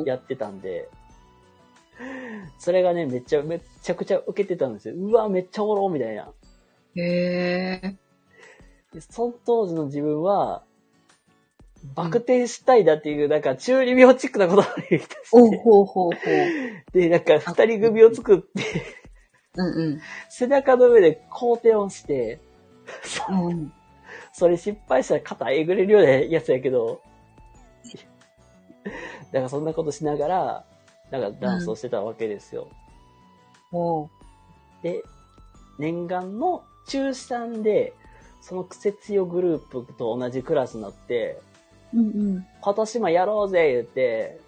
[0.06, 0.89] やってたんで、
[2.60, 4.96] それがね、めっちゃ、めっちゃくちゃ受けてたんですよ。
[4.96, 6.32] うわ、めっちゃおもろみたいな。
[6.96, 7.96] へえ。
[8.93, 10.63] でその当時の自分は、
[11.95, 16.13] バク転したいだっていう、なんか中二病チックなことを言い出して、おうほうほうほう。
[16.93, 18.63] で、なんか二人組を作って、
[19.56, 20.02] うんうん。
[20.30, 22.39] 背中の上で後転をして、
[23.04, 23.73] そうん。
[24.32, 27.02] それ失敗したら肩えぐれるようなやつやけど、
[29.32, 30.65] だからそんなことしながら、
[31.12, 32.67] なんかダンスをしてたわけですよ。
[33.71, 34.10] ほ
[34.82, 34.84] う。
[34.84, 35.04] で、
[35.80, 37.93] 念願の中3で、
[38.41, 41.39] そのクセ強グループと同じクラスになって、
[41.93, 44.39] うん今年もやろうぜ言って、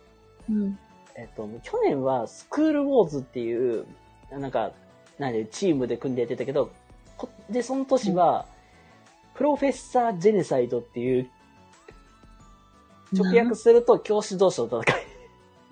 [0.49, 0.61] うん。
[0.61, 0.79] うん。
[1.15, 3.85] えっと、去年はスクールウォーズっていう、
[4.31, 4.71] なんか、
[5.17, 6.71] なんで、チームで組んでやってたけど、
[7.17, 8.45] こで、その年は、
[9.35, 11.29] プロフェッサージェネサイドっていう、
[13.11, 14.83] 直訳すると教師同士の戦い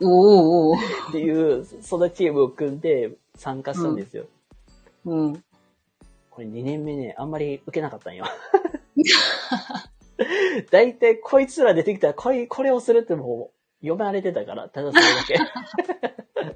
[0.02, 0.78] おおっ
[1.12, 4.26] ていう、そのチームを組んで参加したんですよ。
[5.06, 5.16] おう。
[5.16, 5.44] うん。
[6.30, 8.26] これ2年目ね、あんまり受けなかったんよ。
[10.72, 13.52] だいたいこいつら出てきたら、こい、これをするっても
[13.82, 16.56] う、読まれてたから、ただそれだけ。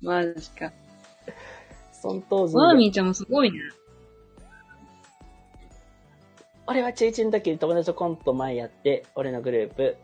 [0.00, 0.72] マジか。
[1.92, 3.60] その当時マーミーちゃんもすごいね。
[6.66, 9.96] 俺は中1の時に友達とコント前やって、俺のグループ、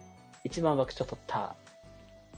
[0.45, 1.55] 一番爆笑取った。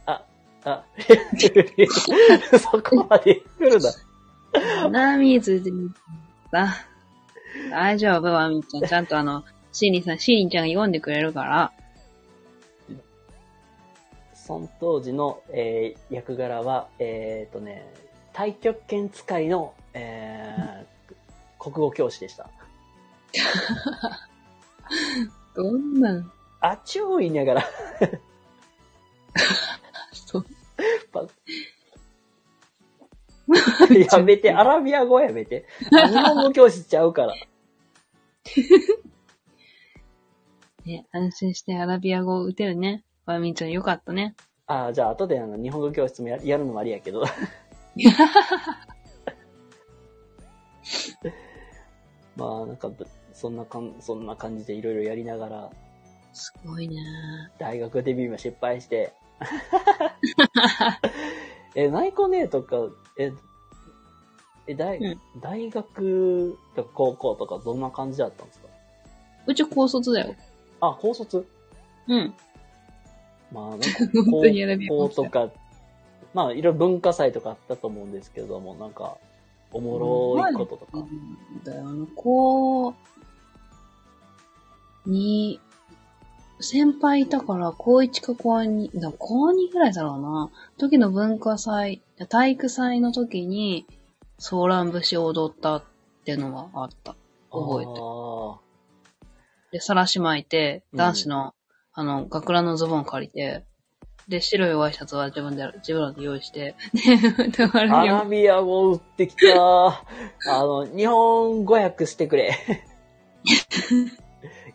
[0.05, 0.23] あ、
[0.65, 0.85] あ、
[2.59, 4.91] そこまで来るな。
[4.91, 5.71] ナミーズで
[6.51, 6.69] さ、
[7.71, 8.87] 大丈夫、マーミーちゃん。
[8.87, 9.45] ちゃんとあの、
[9.79, 11.73] シーリンさん、シーリンちゃんが読んでくれるから。
[14.35, 17.89] その当時の、えー役柄は、えっ、とね、
[18.33, 20.87] 太極拳使いの、えー
[21.61, 22.51] 国語教師でした。
[25.55, 26.33] どんなん？
[26.59, 27.65] あちゅー言いながら、
[30.13, 30.47] そう。
[31.13, 31.25] パ
[34.17, 35.67] やめて、アラビア語やめて。
[35.89, 37.35] 日本語教室ちゃうから。
[40.89, 43.05] ね、安心してアラビア語を打てるね。
[43.27, 44.35] マーミーちゃんよかったね。
[44.67, 47.23] ああ、じゃあ後であの日本語教室もややるのもありやけど。
[52.37, 52.91] まあ、なんか、
[53.33, 55.71] そんなかん、そんな感じでいろいろやりながら、
[56.33, 56.97] すごいね。
[57.59, 59.13] 大学デビューも失敗して。
[61.75, 62.77] え、ナイコネとか、
[63.19, 63.33] え、
[64.69, 68.69] え、大、うん大学とか高校とかどんな感じだったんですか？
[69.47, 70.35] うち高卒だよ。
[70.81, 71.47] あ、高卒？
[72.07, 72.35] うん。
[73.53, 73.87] まあ、なんか
[74.89, 75.51] 高校とか、
[76.35, 79.17] まあ、いろいろ文化祭とかあったと思うんですけども、なんか、
[79.73, 80.99] おもろいこととか。
[80.99, 81.65] うん。
[81.65, 82.95] だよ、あの、高
[85.07, 85.61] に、
[86.61, 90.51] 先輩いたから、高1か高2、だ高2ぐらいだろうな。
[90.77, 93.87] 時の文化祭、体育祭の時に、
[94.39, 95.85] ソーラン節を踊ったっ
[96.25, 97.15] てのはあった。
[97.51, 98.68] 覚えてあ
[99.73, 101.55] で、さらし巻いて、うん男子の、
[101.93, 103.65] あの、学ランのズボン借りて、
[104.29, 107.17] で、白いワイシャツは自分で、自分らで用意して、で、
[107.49, 109.55] だかーらアラビア語売ってきた。
[109.57, 110.03] あ
[110.47, 112.55] の、日本語訳してくれ。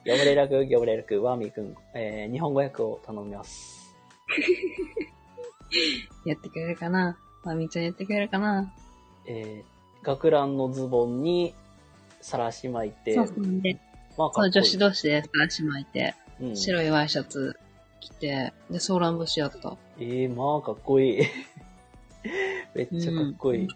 [0.05, 3.95] ギャブレラク、ギャブレラク、ワーミーくん、えー、日本語訳を頼みます。
[6.25, 7.17] やってくれるかな？
[7.43, 8.73] まみちゃんやってくれるかな？
[9.27, 11.53] えー、学ランのズボンに、
[12.21, 13.79] さらし巻いて、そうそうで、
[14.17, 17.57] まあ、こいい女子同士でさらし巻いて、うん、白いワイシャツ
[17.99, 19.75] 着て、で、ソーラン節やった。
[19.99, 21.21] ええまあ、かっこいい。
[22.75, 23.61] めっちゃかっこいい。
[23.63, 23.67] うん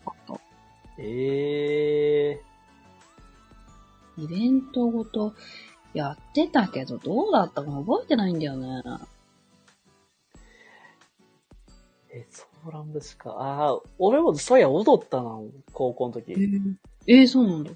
[1.00, 2.42] ええ
[4.18, 5.36] イベントごと
[5.94, 8.82] やってたけど、どうだったか覚えてないんだよね。
[12.10, 13.30] え、ソーラン節か。
[13.32, 15.40] ああ、俺もそういや踊ったな、
[15.72, 16.34] 高校の時。
[17.06, 17.72] えー、そうなんだ。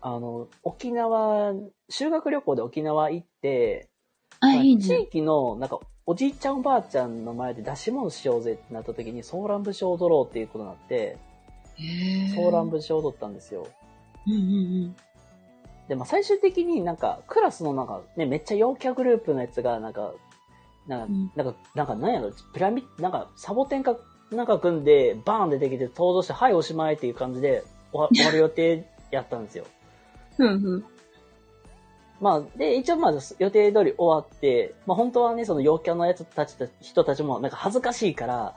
[0.00, 1.52] あの、沖縄、
[1.88, 3.88] 修学旅行で沖縄行って、
[4.40, 4.82] あ、まあいいね。
[4.82, 11.18] 地域の、なんか、おじいちゃんおばあちゃんの前で出し物しようぜってなった時に、ソーラン節を踊ろうっていうことになって、
[12.34, 13.66] ソーラン節を踊ったんですよ。
[14.26, 14.96] うんうん
[15.88, 20.12] で、まあ、最終的になんか、クラスのなんか、ね、めっちゃ陽キャグループのやつが、なんか、
[20.86, 23.96] なんか、うんなんか、なんか、なんやろ、ピラミッド、なんか、サボテンか、
[24.30, 29.64] なんか組んで、バーン出てきて登場して、はい、おしまいっていう感じで、終わる予定やったんですよ。
[30.38, 30.48] うん。
[30.48, 30.84] うんうん。
[32.20, 38.54] まあ、で、一応まあ、予定通り終わって、まあ本当はね、その陽キャのやつたちた、人たちも、なんか恥ずかしいから、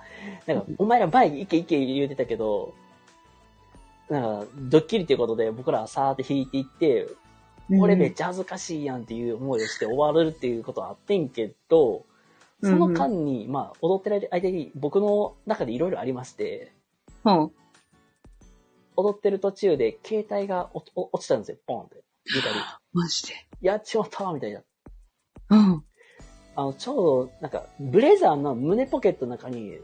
[0.48, 2.74] なんか、お前ら前に行け行け言うてたけど、
[4.10, 7.08] なんか、ドッキリっていうことで僕らはさーって引いていって、
[7.80, 12.06] これめっちゃ恥ずかしいやんっていう思いをして終わるっていうことはあってんけど、
[12.64, 16.72] その間に、まあ、踊ってる間に僕の中でいろいろありまして、
[17.24, 17.52] ほう。
[19.02, 22.04] 踊ってる途中で携帯がおお落ちたんですよ、ポンって。
[22.26, 22.56] 床に。
[22.94, 23.34] マジで。
[23.62, 24.62] やっちまったみたいな。
[25.50, 25.86] うん。
[26.56, 26.96] あの、ちょう
[27.28, 29.78] ど、なんか、ブレザーの胸ポケットの中に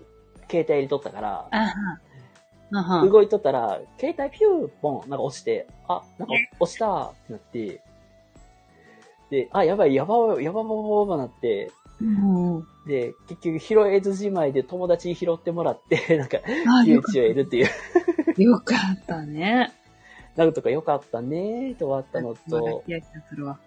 [0.50, 1.50] 携帯入れとったから。
[3.10, 7.82] 動いとったら、携帯ピューポンなんか落ちて、あ、なんか落ちたってなって、
[9.30, 12.68] で、あ、やばい、やばい、やばばばばばなって、うん。
[12.86, 17.68] で、結局拾えずじまいで友達に拾ってもらって、なんか、あ、窮地を得るっていう。
[18.38, 19.72] よかったね。
[20.36, 23.58] なんとか良かったねーって終わったのと、キラキラするわ。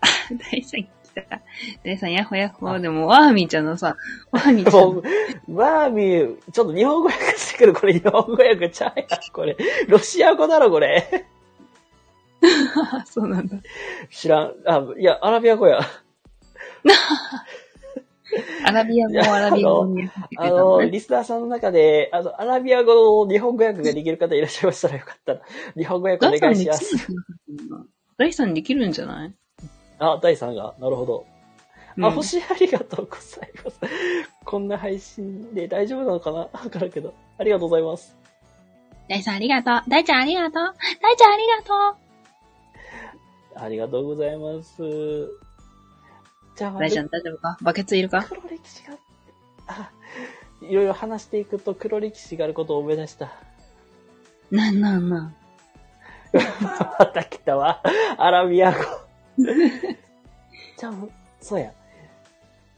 [0.00, 0.06] あ、
[0.52, 1.40] 大さん来た。
[1.82, 3.96] 大さん、ヤッホヤッホでも、ワーミーちゃんのさ、
[4.30, 7.74] ワーミーちゃんワーミー、ちょっと日本語訳してくる。
[7.74, 9.08] これ日本語訳ちゃうやん。
[9.32, 9.56] これ、
[9.88, 11.26] ロシア語だろ、これ。
[12.42, 13.56] の、 そうなんだ。
[14.10, 14.54] 知らん。
[14.64, 15.80] あ、いや、アラビア語や。
[18.64, 20.80] アラビア語、アラビア語にあの。
[20.82, 25.40] リスナーさんの中で、あの、アラビア語の日本語訳ができる方いらっしゃいましたらよかったら、
[25.76, 26.96] 日本語訳お願いします。
[26.96, 27.86] じゃない？
[28.18, 29.34] 大さんできるんじゃない？
[29.98, 30.74] あ、第3が。
[30.78, 31.26] なるほど。
[32.02, 33.80] あ、うん星ありがとうございます。
[34.44, 36.38] こんな配信で大丈夫なのかな？
[36.38, 37.12] わからんけど。
[37.38, 38.16] ありがとうございます。
[39.08, 39.82] 大さんありがとう。
[39.90, 40.74] 大ちゃんありがとう。
[41.02, 41.96] 大ちゃんありがと
[43.56, 45.28] ありがとうございます。
[46.60, 46.70] じゃ。
[46.72, 47.56] 大ちゃん大丈夫か？
[47.62, 48.22] バケツいるか？
[48.28, 48.98] 黒歴史が、
[49.66, 49.90] あ、
[50.60, 53.32] いろいろ話していくと黒歴史があることを思い出した。
[54.50, 55.34] なんなんなん？
[56.98, 57.82] また来たわ。
[58.18, 58.78] アラビア語。
[59.38, 60.92] じゃあ、
[61.40, 61.72] そうや。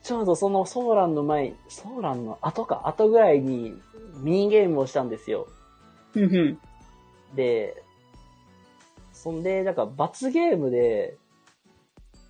[0.03, 3.75] ちょうどそのソーランの前、ソーランの後か、後ぐらいに
[4.23, 5.49] ミニゲームをしたんですよ。
[7.35, 7.83] で、
[9.13, 11.17] そんで、なんか罰ゲームで、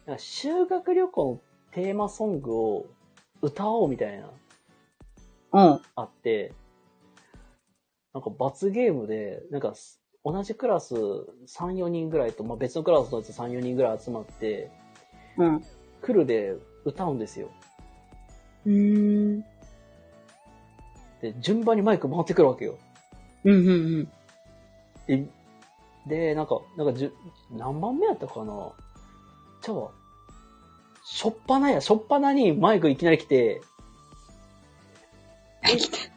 [0.07, 1.41] なんか修学旅行の
[1.73, 2.87] テーマソングを
[3.41, 4.29] 歌おうみたいな、
[5.53, 5.81] うん。
[5.95, 6.53] あって、
[8.13, 14.71] なんか罰ゲームで、なんかす同じクラス3、4人ぐらいと、まあ、別のクラスのやつ3、4人ぐらい集まって、
[15.37, 15.65] うん。
[16.01, 17.49] クルで歌うんですよ。
[18.67, 19.41] うーん。
[21.21, 22.79] で、順番にマイク回ってくるわけよ。
[23.45, 24.09] うんうんうん。
[25.09, 25.27] え
[26.07, 27.15] で、なんか、なんかじゅ、
[27.51, 28.73] 何番目やったかな
[29.63, 29.75] ちゃ。
[31.05, 33.63] しょっぱなや、しょっぱなにマイクいきなり来て、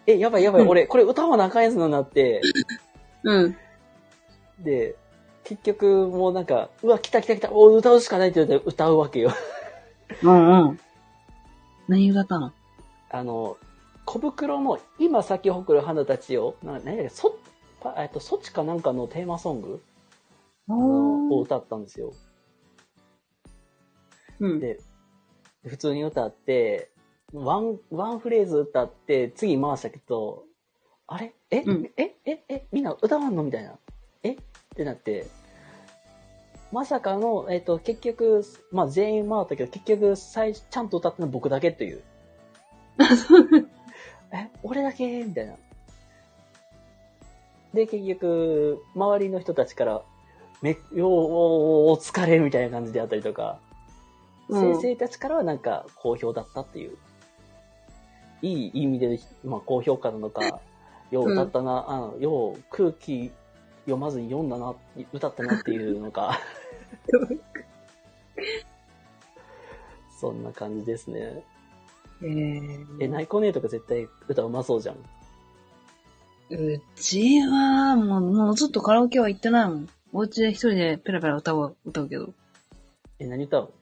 [0.08, 2.41] え、え、やばいやばい、うん俺、これ歌わなあかんやつなんだって、
[3.23, 3.58] うん。
[4.60, 4.95] で、
[5.43, 9.31] 結局、もうなんか、うわ、来た来た来た、お歌うしかないって言って歌うわけよ。
[10.23, 10.79] うんうん。
[11.88, 12.51] 何歌ったの？
[13.12, 13.58] あの、
[14.06, 17.38] コブクロの今咲き誇る花たちよ、な何やっけ、そ、
[17.81, 19.81] パえっと、ソチかなんかのテーマソング
[20.69, 21.41] を。
[21.41, 22.13] 歌ったんですよ。
[24.39, 24.60] うん。
[24.60, 24.80] で、
[25.65, 26.91] 普通に歌って、
[27.34, 30.43] ワン、ワンフレーズ歌って、次回したけど、
[31.08, 31.34] あれ？
[31.52, 31.91] え、うん。
[31.98, 32.15] え？
[32.26, 32.43] え？
[32.50, 32.65] え？
[32.71, 33.43] みんな歌わんの？
[33.43, 33.78] みたいな。
[34.24, 34.34] え？
[34.34, 34.38] っ
[34.76, 35.28] てなって、
[36.71, 42.02] まさかの、えっ、と、結局、まあ全員回ったけど、結局、最初、ちゃんと歌ったのは僕だけっていう。
[44.34, 45.24] え、俺だけ？
[45.24, 45.56] みたいな。
[47.74, 50.04] で、結局、周りの人たちから、
[50.62, 53.64] め、よう、おお疲れみたいな感じであったりとか、うん
[54.49, 56.97] 先生たちからはなんか好評だったっていう。
[58.41, 60.62] いい意味で、まあ高評価なのか、
[61.10, 63.31] よう歌ったな、あの、よう空気
[63.86, 64.75] 読まずに読んだな、
[65.13, 66.39] 歌ったなっていうのか。
[70.19, 71.43] そんな感じですね。
[72.21, 74.95] えー、え、ナイコネとか絶対歌うまそうじゃん。
[76.49, 79.89] うちは、もう、もうずっとカラオケは行ってないもん。
[80.13, 82.34] お家で一人でペラペラ歌う、歌うけど。
[83.19, 83.73] え、何歌う？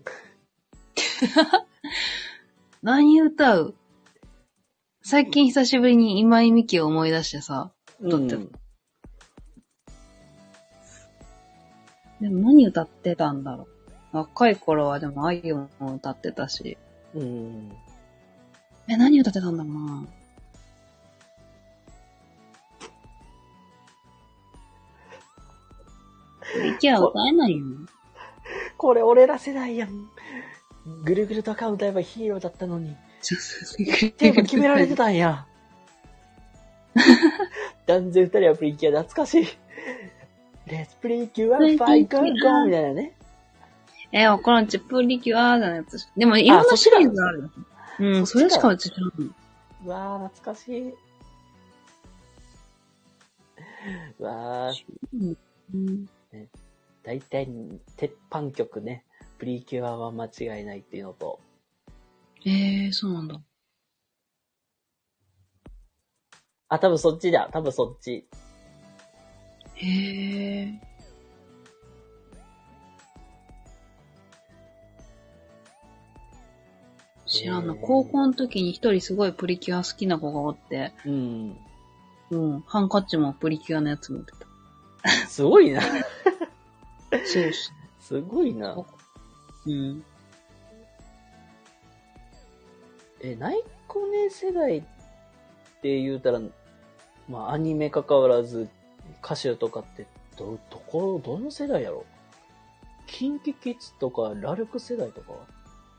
[2.81, 3.75] 何歌う？
[5.01, 7.71] 最近久しぶりに今井美樹を思い出してさ。
[7.99, 8.51] 歌ってうん
[12.21, 13.67] でも何歌ってたんだろ
[14.13, 14.17] う？
[14.17, 16.77] 若い頃はでもあいよも歌ってたし。
[17.13, 17.71] うん。
[18.87, 20.07] え、何歌ってたんだろうな？
[26.63, 27.65] ミキは歌えないよ。
[28.77, 30.09] これ俺ら世代やん。
[31.03, 32.95] ぐるぐるとか歌えばヒーローだったのに。
[34.17, 35.45] テーマ決められてたんや。
[37.87, 39.47] 断然二人はプリキュア懐かしい。
[40.67, 43.13] レッツプリキュアファイゴーゴーみたいなね。
[44.11, 46.07] え、わからん、チプリキュアーのやつ。
[46.15, 47.49] でも、いろんなシリーズあるよ。
[47.99, 49.11] うん、それしかうち知らない。
[49.85, 50.93] うわー、懐かしい。
[54.19, 55.35] うわー、
[55.73, 56.07] うん。
[57.03, 57.47] 大体、
[57.97, 59.03] 鉄板曲ね。
[59.37, 61.39] プリキュアは間違いないっていうのと。
[62.45, 63.41] ええー、そうなんだ。
[66.69, 67.49] あ、多分そっちだ。
[67.51, 68.27] 多分そっち。
[69.75, 70.73] へえ。
[77.25, 77.73] 知らんな。
[77.73, 81.57] へー高校の時に一人すごいプリキュア好きな子がおって、うん。
[82.31, 84.47] うん、ハンカチもプリキュアのやつ持ってた。
[85.27, 85.81] すごいな。
[87.25, 88.75] そうそすごいな。
[89.65, 89.71] う。
[89.71, 90.03] うん。
[93.21, 94.81] え、ナイコネ世代っ
[95.81, 96.41] て言うたら、
[97.29, 98.67] まあアニメ関わらず
[99.23, 100.07] 歌手とかって
[100.37, 102.05] ど、どこ、どの世代やろ？
[103.07, 105.33] キンキキッズとかラルク世代とか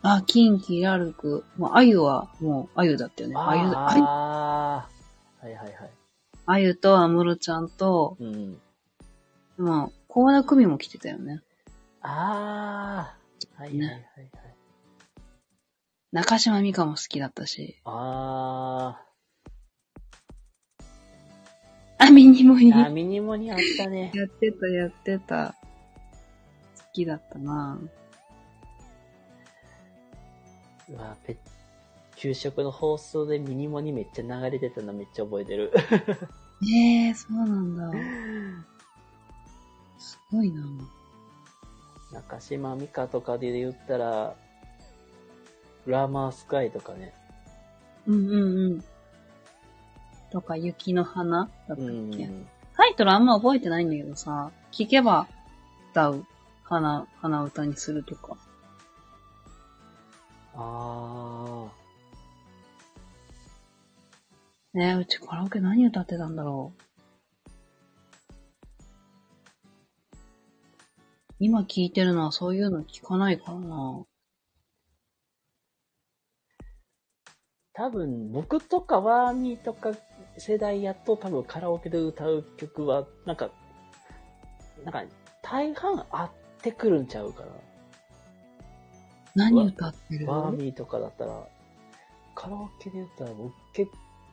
[0.03, 1.45] あ、キンキ、ラルク。
[1.57, 3.35] もう、あゆは、もう、あゆだったよね。
[3.39, 4.89] あゆ、あゆ、あ
[5.43, 5.47] あ。
[5.47, 5.75] はいはいはい。
[6.45, 8.61] あゆと安室ちゃんと、うん。
[9.57, 11.41] まあ、高田組も来てたよね。
[12.03, 13.24] ああ。
[13.57, 14.05] はいはいはいはい。
[16.13, 17.81] 中島美嘉も好きだったし。
[17.85, 19.01] あ
[21.99, 22.73] あ、ミニモニ。
[22.73, 22.77] ー。
[22.77, 24.11] あ、やミニモニあったね。
[24.15, 25.55] ってた、やってた。
[26.77, 27.79] 好きだったな
[30.89, 31.37] うわ、ぺ、
[32.17, 35.73] 給食の放送でミニモニめっちゃ流れてたのめっちゃ覚えてる。
[36.63, 37.91] ええー、そうなんだ。
[39.99, 40.63] すごいな
[42.15, 44.35] 中島美嘉とかで言ったら、
[45.85, 47.13] グラマースカイとかね。
[48.07, 48.85] うんうんうん。
[50.31, 52.47] とか、雪の花だったっうけ、ん。
[52.77, 55.27] タイトルあんま覚えてないんだけどさ、聞けば
[55.93, 56.25] 歌う。
[56.63, 58.39] 花、花歌にするとか。
[60.57, 61.67] あ
[64.73, 66.84] ねえ、うちカラオケ何歌ってたんだろう？
[71.45, 73.67] 今聞いてるのはそういうの聞かないからな。
[74.01, 74.05] ー。
[77.75, 79.91] 多分、僕とかワーミーとか
[80.39, 83.51] 世代やと多分カラオケで歌う曲は、なんか、
[84.85, 85.05] なんか、
[85.43, 86.31] 大半合っ
[86.63, 87.45] てくるんちゃうか
[89.35, 90.33] 何歌ってるな。
[90.33, 91.47] ワーミーとかだったら、
[92.35, 93.53] カラオケで言ったら僕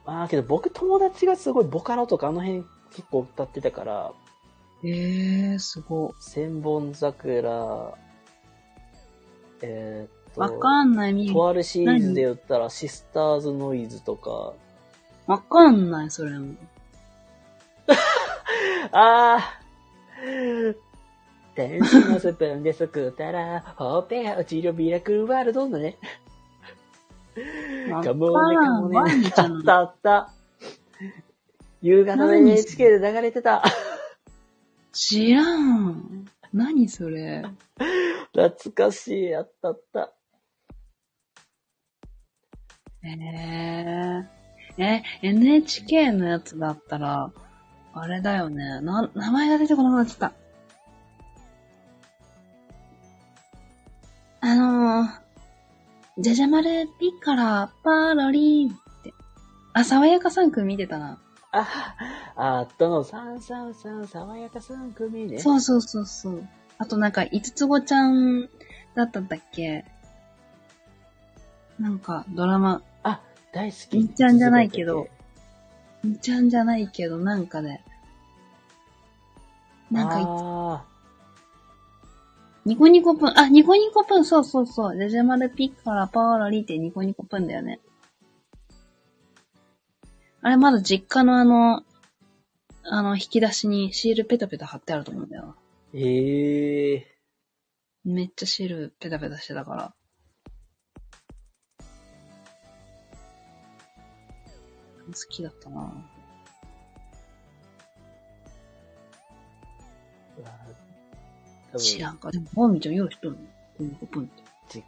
[0.05, 4.13] ああ、けど僕友達がすごいボカロとかあの辺結構歌ってたから、
[4.83, 7.97] ええー、すご千本桜、
[9.61, 10.33] えーっい。
[10.33, 14.53] と、わかんない、み、とあるシリーズで言ったら、シスターズノイズとか、
[15.27, 16.55] わかんない、それも。
[18.91, 20.75] あー
[21.55, 25.97] 天使のスプーンですくったら、ほっぺが落ちるミラクルワールドのね。
[27.91, 29.31] わかもねかもね。
[29.65, 30.31] たあった。
[31.81, 33.63] 夕方の NHK で流れてた。
[34.91, 36.25] 知らん。
[36.53, 37.43] 何それ。
[38.33, 40.13] 懐かしい、あったあった。
[43.03, 44.27] え
[44.77, 47.31] ええ、NHK のやつだったら、
[47.93, 48.81] あれだよね。
[48.81, 50.33] な、名前が出てこなくなっちゃった。
[54.41, 59.13] あのー、じゃじゃ丸ピッカラパロリーって。
[59.73, 61.20] あ、爽やか3組見てたな。
[61.51, 61.95] あ、
[62.35, 65.39] あったの、さんさんさん、爽やか3組ね。
[65.39, 66.47] そうそうそうそう。
[66.77, 68.49] あとなんか、五つ子ちゃん
[68.95, 69.85] だったんだっけ
[71.79, 73.21] なんか、ドラマ、あ、
[73.51, 73.97] 大好き。
[73.97, 75.07] みっちゃんじゃないけど
[76.03, 77.83] みちゃんじゃないけど、なんかね、
[79.91, 80.85] なんかいつ、あ
[82.63, 84.97] ニコニコプン、あ、ニコニコプン、そうそうそう。
[84.97, 87.79] ジャジャマルピッカラパーラリってニコニコプンだよね。
[90.43, 91.83] あれまだ実家のあの、
[92.83, 95.55] あの、引き出しにシールペタペタ貼ってあると思うんだよな。
[95.93, 97.17] ーええ
[98.03, 99.93] めっちゃシールペタペタしてたから。
[105.05, 105.81] 好きだったな
[110.37, 110.51] うわ
[111.73, 112.31] 多分知らんか。
[112.31, 114.43] でも、マミちゃん用意しとるのニコニコプンって。
[114.69, 114.83] じ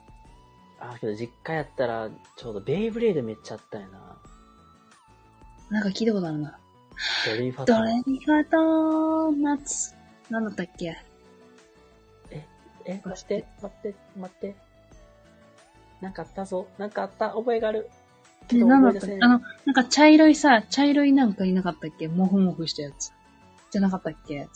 [0.80, 4.18] あ、けど実家やったら、ちょうどベイブレードめっちゃあったよな。
[5.70, 6.58] なんか聞いたことあるな。
[7.26, 9.96] ドリーファトドレミファト夏。
[10.30, 10.98] なんだったっけ？
[12.86, 14.56] え、待って、待って、待って。
[16.02, 16.68] なんかあったぞ。
[16.78, 17.90] なんかあった覚えがある。
[18.50, 18.90] けえ、どなんだ。
[18.90, 19.08] った？
[19.08, 22.10] あの、なんか茶色いさ、茶色いなんかいなかったっけ？
[22.10, 23.14] モフモフしたやつ。
[23.72, 24.48] じゃなかったっけ？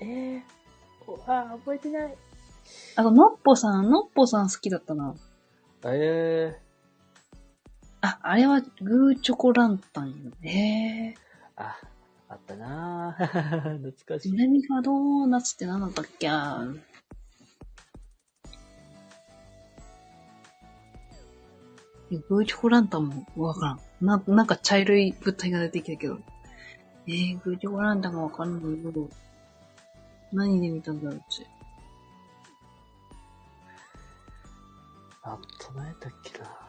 [0.00, 0.42] えー、
[1.06, 2.14] おあー、覚えてない。
[2.96, 5.14] あと、のっぽさん、のっぽさん好きだったな。
[5.86, 6.56] え
[8.04, 11.14] あ、あれはグーチョコランタンよね。
[11.56, 11.74] ー、あ、
[12.28, 13.78] あったなぁ。
[13.80, 14.32] 懐かしい。
[14.32, 16.28] ドレミファドーナツって何だったっけ？
[22.28, 23.80] ブーチコランタンもわからん。
[24.06, 26.18] な、なんか茶色い物体が出てきたけど。
[27.06, 29.08] えー、ブーチコランタンがわかんないけど。
[30.30, 31.46] 何で見たんだろう、うち。
[35.22, 36.63] あと何やったっけな。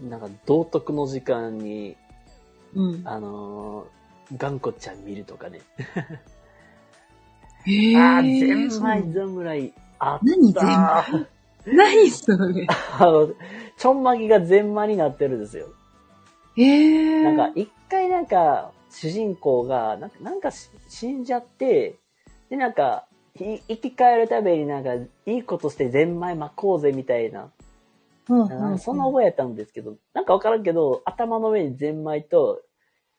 [0.00, 1.96] なんか、道徳の時間に、
[2.74, 3.02] うん。
[3.04, 5.60] あのー、頑固ちゃん見るとかね。
[7.66, 11.04] えー、あー、ゼンマイ侍、あった何ゼンマ
[11.66, 12.66] 何それ？
[12.98, 13.30] あの、
[13.76, 15.68] ちょんまぎがゼンマになってるんですよ。
[16.56, 17.22] えー。
[17.22, 21.96] なんか、一回なんか、主人公が、なんか、なんかし死んじゃって、
[22.50, 23.06] で、なんか、
[23.38, 27.50] い生き返るためになんか、いいことしてゼンマイ巻こうぜみたいな、
[28.28, 32.62] うんそんな覚えたんですけど、なんかわからんけど、頭の上にゼンマイと、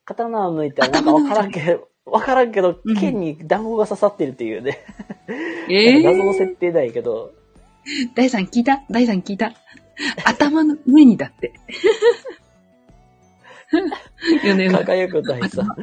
[0.05, 4.80] 刀を抜いたらなんかわからんけど、わからんけどうん、剣に団子が刺さってるっていうね。
[5.70, 6.55] え謎の設ー。
[6.55, 7.34] 定ないけど、
[8.16, 8.84] 第三聞いた？
[8.89, 9.53] 第三聞いた？
[10.26, 11.53] 頭の上にだって。
[14.45, 14.70] よね。
[14.70, 15.76] 輝く大さ頭、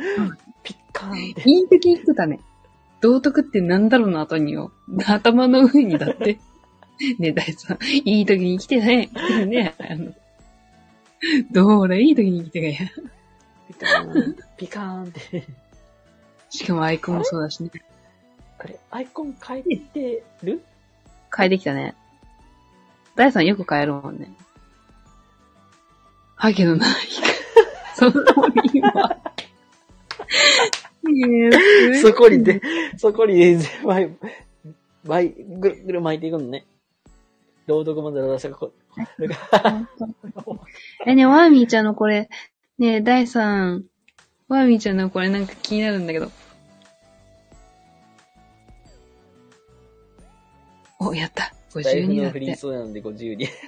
[0.63, 1.43] ピッカーンって。
[1.51, 2.41] いい時に来たね。
[3.01, 4.73] 道徳ってなんだろうの後によ。
[5.07, 6.39] 頭の上にだって。
[7.19, 9.11] ねえ、大さん、いい時に来てね。
[9.47, 9.75] ね。
[9.79, 10.15] あの、
[11.51, 12.91] どれいい時に来てがや。
[13.69, 15.45] ピカーン、ピカーンって。
[16.51, 17.71] しかもアイコンもそうだしね。
[18.59, 20.63] あれ、アイコン変えてる？
[21.37, 21.95] 変えてきたね。
[23.17, 24.33] 大さんよく変えるもんね。
[26.37, 26.91] はけどない。
[27.95, 28.13] その
[28.73, 28.91] 今。
[31.05, 31.51] ね
[31.93, 32.61] えそこにで、
[32.97, 34.09] そこに全然巻い、
[35.07, 36.65] 巻い、ぐるぐる巻いていくのね。
[37.67, 38.73] 朗読まで私がこう、
[41.07, 42.29] え、ね、ワーミーちゃんのこれ、
[42.79, 43.83] ねえ、第3、
[44.49, 46.31] ワーミーちゃんのこれなんか気になるんだけど。
[51.01, 51.55] お、やった。
[51.71, 52.39] 52大夫のだって。
[52.39, 53.49] フリーそうなんで50に。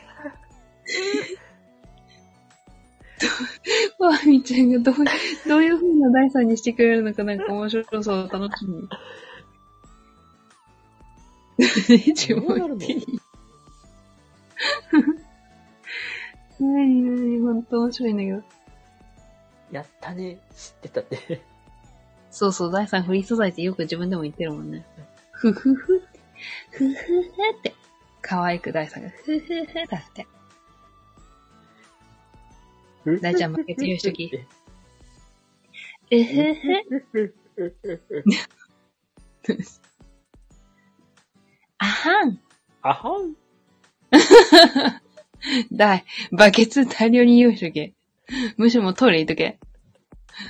[3.98, 4.94] ワーミーちゃんがどう、
[5.48, 8.88] どういう風な第3にしてくれるのかなんか面白そう、楽しみ。
[11.58, 12.80] 自どうなるの？
[14.90, 17.02] 分でいい。
[17.02, 17.62] 何何ほん。
[17.64, 18.16] と面白いん。
[18.16, 18.42] だけど。
[19.70, 20.38] やったね。
[20.56, 21.42] 知ってたって。
[22.30, 24.70] そうそう、第3フリー素材ってよく自分でも言ってるもん。
[24.70, 24.84] ね。
[25.32, 26.20] ふふふって、
[26.70, 27.22] ふふふ
[27.58, 27.74] って。
[28.22, 30.26] 可愛く第3がふふふだって。
[33.22, 33.54] 大ちゃん。
[33.54, 34.30] 負けてるしとき
[36.10, 36.54] えふ
[37.12, 37.34] ふ。
[41.78, 42.40] あはん。
[42.82, 43.36] あはん。
[45.72, 47.94] だい、バケツ大量に用意しとけ。
[48.56, 49.58] むしろもうトイレ行っとけ。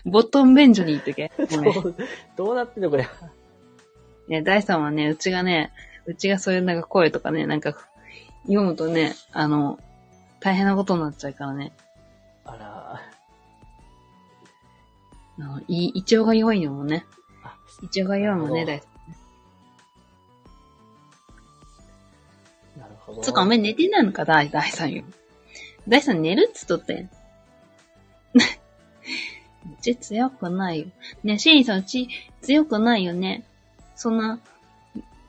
[0.05, 1.31] ボットン便所に行っとけ。
[2.37, 3.09] どうなってんのこれ。
[4.29, 5.73] ね、大さんはね、うちがね、
[6.07, 7.77] うちがそういうなんか声とかね、なんか
[8.43, 9.79] 読むとね、あの、
[10.41, 11.73] 大変なことになっちゃうからね。
[12.45, 13.01] あら。
[15.39, 17.07] あの、い、胃腸が弱いのもね。
[17.45, 18.96] あ、胃腸が弱いもんね、大さん。
[23.23, 25.05] つうか、お前寝てないのか、大、大さんよ。
[25.89, 27.05] 大さん寝るっつっとったやん。
[27.07, 27.11] う
[29.81, 30.87] ち強くないよ。
[31.25, 32.09] ね、シーリーさん、うち
[32.41, 33.45] 強くないよね。
[33.95, 34.41] そんな、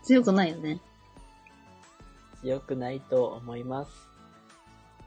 [0.03, 0.79] 強くないよね。
[2.41, 3.91] 強くないと思います。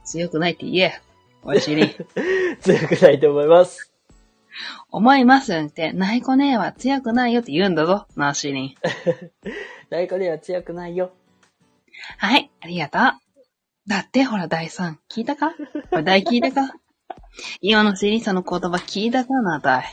[0.05, 1.01] 強くないって言え。
[1.43, 2.59] おい、シーリー。
[2.61, 3.93] 強くないと思います。
[4.91, 9.31] 思いますって、ナイコ姉は強くないよって言うんだぞ、なあ、シーリー。
[9.89, 11.13] 大子では強くないよ。
[12.19, 13.03] はい、ありがとう。
[13.89, 15.53] だって、ほら、第3、聞いたか？
[15.91, 16.75] これ、大聞いたか？
[17.61, 19.85] 今のシーリーさんの言葉聞いたかな、大。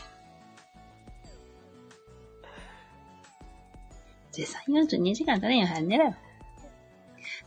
[4.34, 4.46] 13、
[4.88, 6.16] 42時間足りんよ、早く寝ろよ。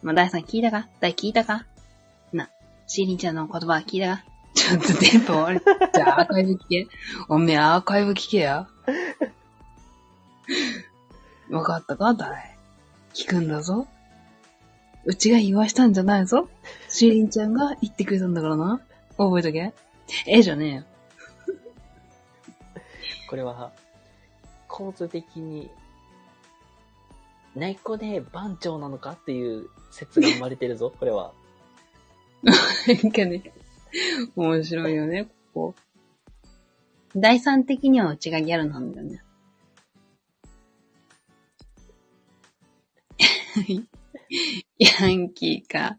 [0.03, 0.89] まあ、第3聞いたか？
[1.01, 1.67] 大聞いたか？
[2.33, 2.51] な、
[2.87, 4.25] シーリーちゃんの言葉聞いたか？
[4.55, 5.61] ちょっと電波悪い。
[5.95, 6.89] じゃあ、アーカイブ聞け。
[7.29, 8.67] おめえ、アーカイブ聞けや。
[11.51, 12.15] わかったか？
[12.15, 12.57] 大。
[13.15, 13.87] 聞くんだぞ。
[15.05, 16.49] うちが言わしたんじゃないぞ。
[16.89, 18.81] シーリンちゃんが言ってくれたんだからな。
[19.17, 19.73] 覚えとけ。
[20.27, 20.85] ええじゃねえよ。
[23.29, 23.73] これは、
[24.69, 25.71] 構図的に、
[27.55, 31.33] 内子で番長なのかっていう説が生まれてるぞ、 これは。
[32.43, 33.53] なんかね、
[34.37, 35.25] 面白いよね、
[35.55, 35.75] ここ。
[37.17, 39.23] 第三的にはうちがギャルなんだよね。
[44.79, 45.99] ヤンキーか。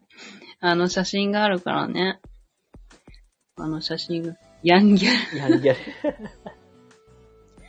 [0.60, 2.20] あの写真があるからね。
[3.56, 4.36] あの写真が。
[4.62, 5.38] ヤンギャル。
[5.38, 5.80] やるやる。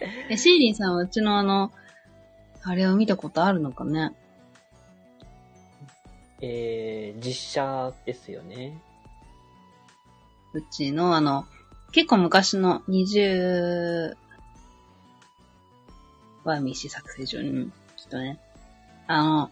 [0.30, 1.72] え、シーリンさんはうちのあの、
[2.62, 4.14] あれを見たことあるのかね？
[6.42, 8.82] えー、実写ですよね。
[10.54, 11.46] うちのあの、
[11.92, 14.16] 結構昔の20、
[16.44, 18.40] は未試作成中に、ちょっとね、
[19.08, 19.52] あの、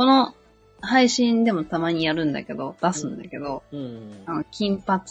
[0.00, 0.32] この
[0.80, 4.22] 配信でもたまにやるんだけど、出すんだけど、うん。
[4.24, 5.02] あの、金髪、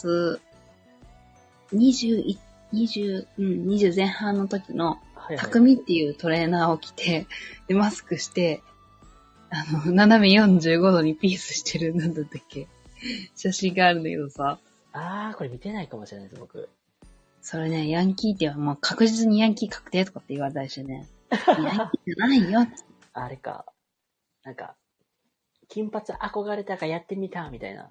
[1.72, 2.36] 21、
[2.72, 4.98] 20、うん、20前半の時の。
[5.38, 7.28] 匠っていうトレーナーを着て、
[7.68, 8.64] で、マスクして、
[9.50, 12.66] あの、斜め45度にピースしてる、なんだったっけ
[13.36, 14.58] 写真があるんだけどさ、
[14.92, 16.68] あー、これ見てないかもしれないです、僕。
[17.42, 22.66] それね、ヤンキーってもう確実にヤンキー確定とかって言われたりしてね、 ヤンキーじゃないよ。
[23.12, 23.66] あれか。
[24.42, 24.74] なんか、
[25.70, 27.88] 金髪憧れたからやってみた、みたいな。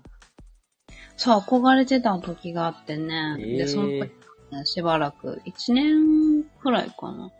[1.17, 3.37] そう、憧れてた時があってね。
[3.39, 3.99] えーで、その時、
[4.51, 7.31] ね、しばらく、1年くらいかな。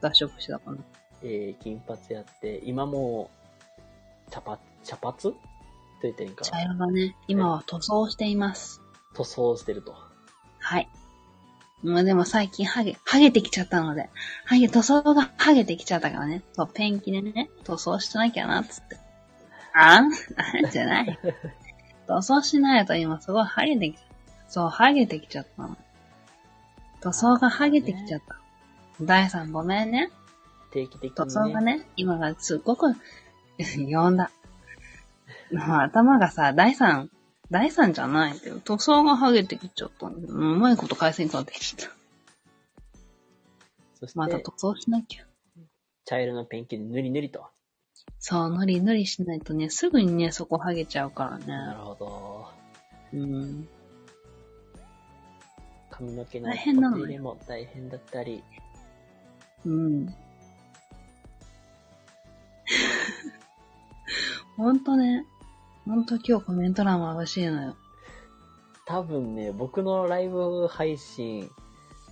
[0.00, 0.78] 脱色してたかな。
[1.22, 3.30] えー、金髪やって、今も
[4.28, 5.12] う、茶髪、茶髪？
[5.14, 5.34] と
[6.02, 6.44] 言っていいんか。
[6.44, 8.80] 茶色がね、今は塗装しています。
[9.14, 9.94] 塗装してると。
[10.58, 10.88] はい。
[11.82, 14.10] まあでも最近ハゲ、ハゲてきちゃったので、
[14.44, 16.42] ハゲ、塗装がハゲてきちゃったからね。
[16.52, 19.07] そう、ペンキでね、塗装しなきゃな、つって。
[19.80, 20.10] あん？
[20.36, 21.18] あ んじゃない。
[22.06, 23.98] 塗装しないと今すごいハゲてき。
[24.48, 25.76] そう、ハゲてきちゃったの。
[27.00, 28.40] 塗装がハゲてきちゃった。
[29.00, 30.10] 第三ごめんね。
[30.72, 31.54] 定期的塗装にね。
[31.54, 32.94] がね、今がすっごく、
[33.90, 34.30] 呼んだ。
[35.52, 37.10] もう頭がさ、第三、
[37.50, 38.58] 第三じゃないんだよ。
[38.60, 41.90] 塗装が剥げてきちゃったんううまいこと返せんかってきちゃっ
[44.00, 44.08] た。
[44.14, 45.24] また塗装しなきゃ。
[46.04, 47.46] 茶色のペンキで塗り塗りと。
[48.18, 51.46] そう、塗り塗りしないとね、すぐにね、そこ剥げちゃうからね。
[51.46, 52.48] なるほど。
[53.12, 53.68] うん。
[55.90, 58.42] 髪の毛の手入れも大変だったり。
[59.64, 60.06] うん。
[64.56, 65.26] ほんとね。
[65.84, 67.76] ほんと今日コメント欄眩しいのよ。
[68.84, 71.50] 多分ね、僕のライブ配信、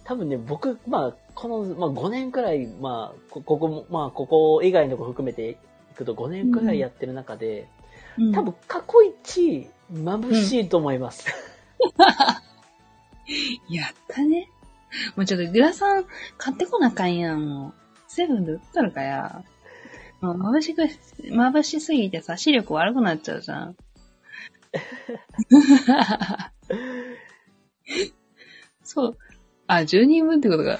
[0.04, 5.58] 多分ね、僕、まあ、この、まあ5年くらい、まあ、ここまあ、ここ以外のとこ含めて
[5.96, 7.68] いくと5年くらいやってる中で、
[8.18, 11.26] うん、多分過去一眩しいと思います。
[13.70, 14.50] やったね。
[15.16, 16.04] もうちょっとグラサン
[16.36, 17.74] 買ってこなあかんやん、もう。
[18.08, 19.42] セブンで売ったのかや。
[20.20, 23.76] もう眩しく、眩しすぎてさ、視力悪くなっちゃうじゃん。
[28.84, 29.18] そう。
[29.66, 30.78] あ、10人分ってことが、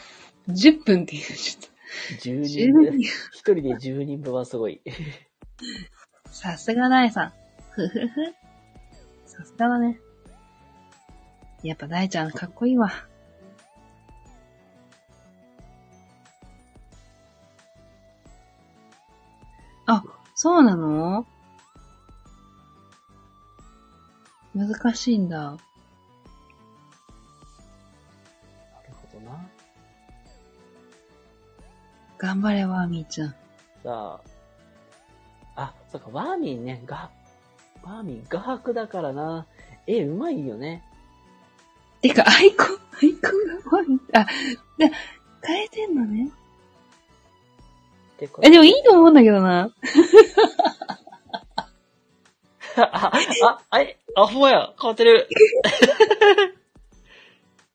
[0.48, 1.22] 10分っていう。
[1.22, 1.75] ちょっ
[2.20, 4.80] 10と人分、10一人で10人分はすごい。
[6.30, 7.32] さすが大さん。
[7.70, 8.08] ふふふ。
[9.26, 9.98] さすがだね。
[11.62, 12.92] やっぱ大ちゃんかっこいいわ。
[19.86, 20.02] あ、
[20.34, 21.26] そうなの？
[24.54, 25.56] 難しいんだ。
[32.26, 33.28] 頑張れ、ワーミーちゃん。
[33.28, 33.36] さ
[33.84, 34.20] あ、
[35.54, 37.08] あ、そっか、ワーミンね、が、
[37.84, 39.46] ワーミン画伯だからな。
[39.86, 40.82] 絵うまいよね。
[42.00, 44.26] てか、アイコン、アイコンがワーミー、あ、
[44.76, 44.90] で、
[45.40, 46.32] 変えてんのね。
[48.42, 49.70] え、でもいいと思うんだけどな。
[52.76, 53.12] あ、あ、
[53.70, 55.28] あれ、あ、ほんまや、変わってる。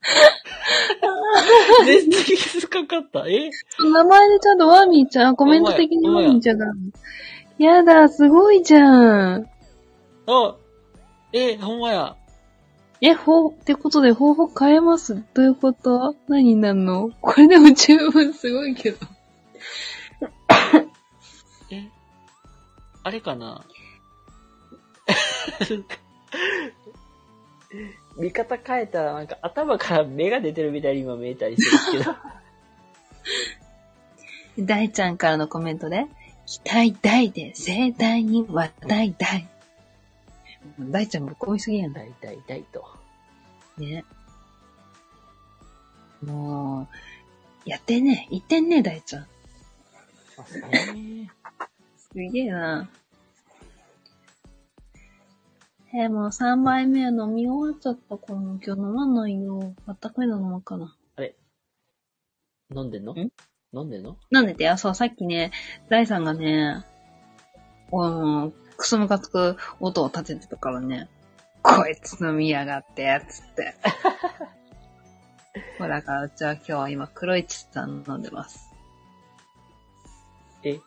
[1.86, 3.26] 全然気づかんかった。
[3.28, 3.50] え？
[3.80, 6.66] 名前でちゃんとワーミーちゃん、コメント的にワーミーちゃんが。
[7.58, 9.50] やだ、すごいじゃん。
[10.28, 10.56] あ、
[11.34, 12.16] え、ほんまや。
[13.02, 15.24] え、ほう、ってことで方法変えます？
[15.34, 16.16] どういうこと？
[16.28, 17.12] 何になるの？
[17.22, 18.98] これでも十分すごいけど。
[21.72, 21.88] え、
[23.04, 23.64] あれかな？
[28.22, 32.16] 見方変えたらなんか頭から目が出てるみたいに今見えたりするけど。
[34.68, 36.06] 大ちゃんからのコメントで、
[36.46, 39.48] 期待大で盛大に話題大。
[40.80, 42.02] 大ちゃんぶっ込みすぎやんだ。
[42.02, 42.86] 大体大と。
[43.80, 44.06] ね。
[46.24, 46.88] も
[47.66, 48.28] う、やってんね。
[48.30, 49.28] 言ってんね、大ちゃん。
[51.98, 52.88] すげえな。
[55.94, 59.76] えーもう3杯目飲み終わっちゃったから、今日飲まないよ。
[59.86, 60.96] あったかいの飲もうかな。
[61.18, 61.36] あれ？
[62.74, 63.14] 飲んでんの？
[63.14, 63.18] ん？
[63.74, 64.18] 飲んでんの？
[64.30, 64.70] なんでて。
[64.70, 65.52] あ、そう、さっきね、
[65.90, 66.86] 大さんがね、
[67.92, 71.10] うん、くそむかつく音を立ててたからね、
[71.62, 73.76] こいつ飲みやがって、つって。
[75.78, 78.70] そうだからうちは今日は今黒いチッタン飲んでます。
[80.64, 80.80] え？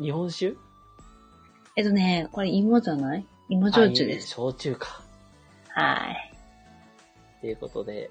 [0.00, 0.56] 日本酒？
[1.76, 3.24] えっとね、これ芋じゃない？
[3.48, 4.28] 芋焼酎です。
[4.28, 5.02] 焼酎か。
[5.68, 6.34] はい。
[7.40, 8.10] ということで、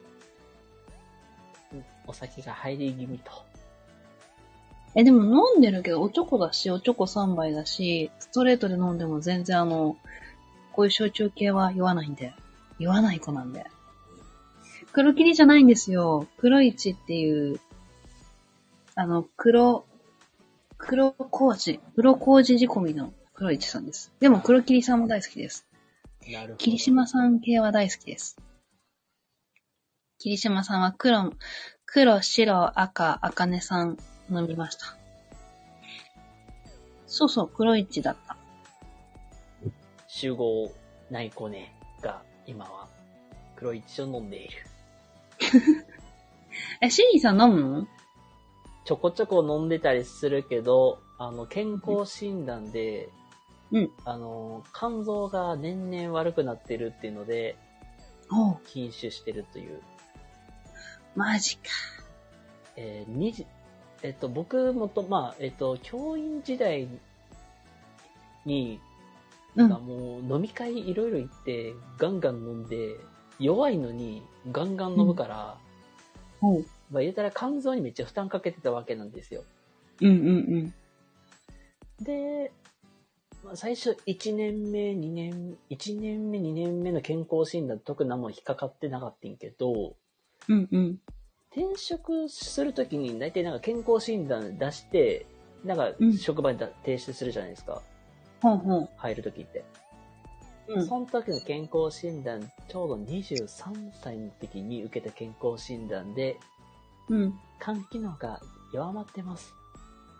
[1.73, 3.31] うんお酒が入り気味と。
[4.95, 5.23] え、でも
[5.53, 9.97] 飲んでるけど、おちょこだし、おちょこ3杯だし、ストレートで飲んでも全然あの、
[10.71, 12.33] こういう焼酎系は酔わないんで。
[12.79, 13.65] 酔わない子なんで。
[14.93, 16.27] 黒霧じゃないんですよ。
[16.37, 17.59] 黒市っていう、
[18.95, 19.85] あの、黒、
[20.77, 24.11] 黒麹、黒麹仕込みの黒市さんです。
[24.19, 25.67] でも黒霧さんも大好きです。
[26.31, 26.55] なるほど。
[26.55, 28.35] 霧島さん系は大好きです。
[30.17, 31.31] 霧島さんは黒、
[31.85, 33.97] 黒、白、赤、赤根さん
[34.31, 34.97] 飲みました。
[37.05, 38.35] そうそう、黒市だった。
[40.07, 40.71] 集合
[41.11, 42.87] ない子ねが今は
[43.55, 44.55] 黒い血を飲んでいる。
[46.81, 47.87] え、シリーさん飲むの？
[48.83, 53.09] ちょこちょこ飲んでたりするけど、あの、健康診断で、
[53.71, 53.91] うん。
[54.05, 57.57] あの、肝臓が年々悪くなってるっていうので、
[58.31, 59.81] おう禁酒してるという。
[61.15, 61.63] マジか。
[62.75, 63.45] えー、にじ、
[64.03, 66.87] えっと、僕もと、まあ、えっと、教員時代
[68.45, 68.79] に、
[69.55, 69.69] うん。
[69.69, 72.95] なんかもう飲み会いろいろ行って、ガンガン飲んで、
[73.39, 75.57] 弱いのにガンガン飲むから、
[76.41, 76.65] おう。
[76.91, 79.43] まあ言うたら肝臓にめっちゃ負担かけてたわけなんですよ。
[80.01, 80.73] うんうん
[82.01, 82.51] で、
[83.43, 89.95] まあ、最初1年目、2年、1年目、2年目の健康診断特に何も引っかかってなかったんけど、
[90.47, 90.57] うん。
[90.57, 90.99] うんうん。
[91.51, 95.25] 転職するときに大体なんか健康診断出して、
[95.63, 97.81] なんかうん職場にだ提出するじゃないですか。
[98.41, 99.63] ほうほ入るときって。
[100.67, 100.73] う。
[100.75, 100.87] うん。
[100.87, 103.47] その時の健康診断、ちょうど23
[104.03, 106.37] 歳の時に受けた健康診断で、
[107.09, 107.33] うん。
[107.59, 108.39] 肝機能が
[108.73, 109.53] 弱まってます。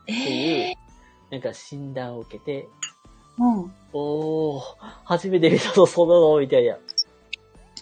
[0.08, 0.76] えっていうえ、
[1.30, 2.68] なんか診断を受けて、
[3.40, 3.74] うん。
[3.94, 4.64] おー、
[5.06, 6.78] 初めて見たぞ、そんなの、みたいな。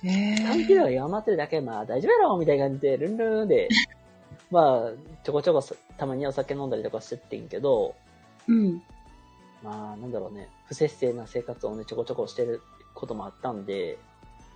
[0.04, 3.70] え肝機能が弱まってるだけ、まあ大丈夫やろ、みたいな感じで、ルンルンで、
[4.52, 4.92] まあ、
[5.24, 7.96] ちょこちょこそたまにお酒飲んだりとかしてってんけど、
[8.48, 8.82] うん。
[9.64, 12.62] まあ、なんだろうね、不節制な生活をね、ちょこちょこしてる
[12.94, 13.98] こともあったんで、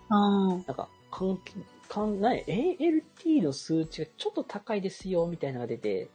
[0.09, 0.47] ああ。
[0.49, 1.53] なんか、肝機、
[1.89, 6.09] 肝、なに、ALT の数値がちょっと高いですよ、みたいなのが出て、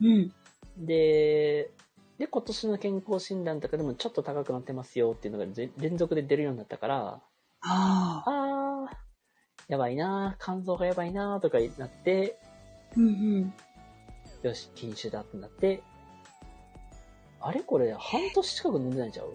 [0.00, 0.32] うん。
[0.76, 1.70] で、
[2.18, 7.20] で、今年の健康診断とかでもちょっと高くなってますよっていうのがぜ連続で出るようになったから、
[7.62, 8.90] ああ。
[9.68, 12.38] やばいなー肝臓がやばいなーとかなって、
[12.96, 13.52] うんうん。
[14.42, 15.82] よし、禁酒だってなって、
[17.40, 19.32] あれこれ半年近く飲んでないんちゃう？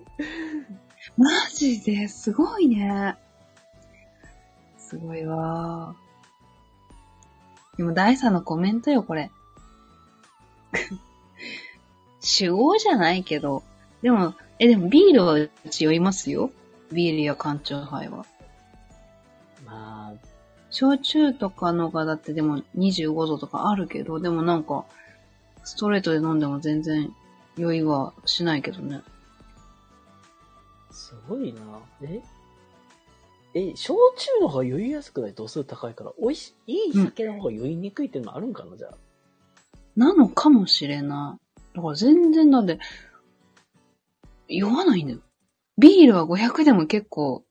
[1.18, 2.08] マジで？
[2.08, 3.16] すごいね。
[4.78, 7.78] すごいわー。
[7.78, 9.32] でも第三のコメントよ、これ。
[12.24, 13.64] 酒豪じゃないけど。
[14.02, 16.52] でも、え、でもビールはうち酔いますよ。
[16.92, 18.26] ビールや缶チューハイは。
[19.66, 20.14] まあ、
[20.70, 24.86] 焼酎とかのがだってでも25度とかあるけど、でもなんか、
[25.64, 27.14] ストレートで飲んでも全然
[27.58, 29.02] 酔いはしないけどね。
[30.92, 31.62] すごいな
[32.02, 32.22] え？
[33.56, 35.34] え、焼酎の方が酔いやすくない？
[35.34, 38.98] 度数高いから、美味しい、いい酒の方が酔いにくいっていうのもあるんかな、じゃあ。
[39.96, 41.43] なのかもしれない。
[41.76, 42.80] だから全然だって、
[44.48, 45.20] 酔わないんだよ。
[45.78, 47.44] ビールは500でも結構、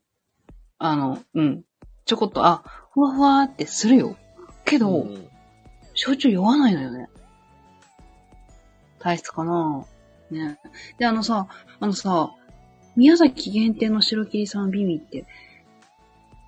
[0.78, 1.64] あの、うん。
[2.04, 2.62] ちょこっと、あ、
[2.92, 4.16] ふわふわってするよ。
[4.64, 5.28] けど、うん
[5.94, 7.08] 焼酎酔わないのよね。
[8.98, 9.84] 体質かな
[10.30, 10.58] ね。
[10.98, 11.48] で、あのさ、
[11.80, 12.32] あのさ、
[12.96, 15.26] 宮崎限定の白霧さんビビって、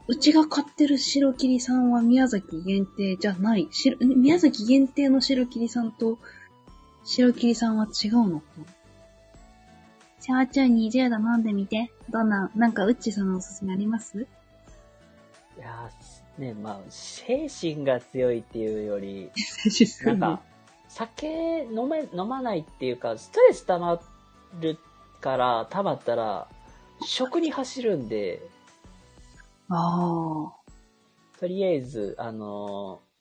[0.06, 3.68] うちが買ってる白霧さんは宮崎限定じゃない。
[3.70, 6.18] 白宮崎限定の白霧さんと
[7.05, 8.40] 白霧さんは違うの？
[8.40, 8.64] かな
[10.20, 11.90] 焼酎20度飲んでみて。
[12.11, 14.26] どんな、なんかうっちさんのおすすめあります？
[15.57, 19.30] いやーね、まあ、精神が強いっていうより、
[20.05, 20.40] なんか、
[20.88, 24.00] 酒飲め、飲まないっていうか、ストレス溜ま
[24.61, 24.78] る
[25.20, 26.48] から、溜まったら、
[27.02, 28.42] 食に走るんで、
[29.68, 30.52] ああ。
[31.38, 33.13] とりあえず、あのー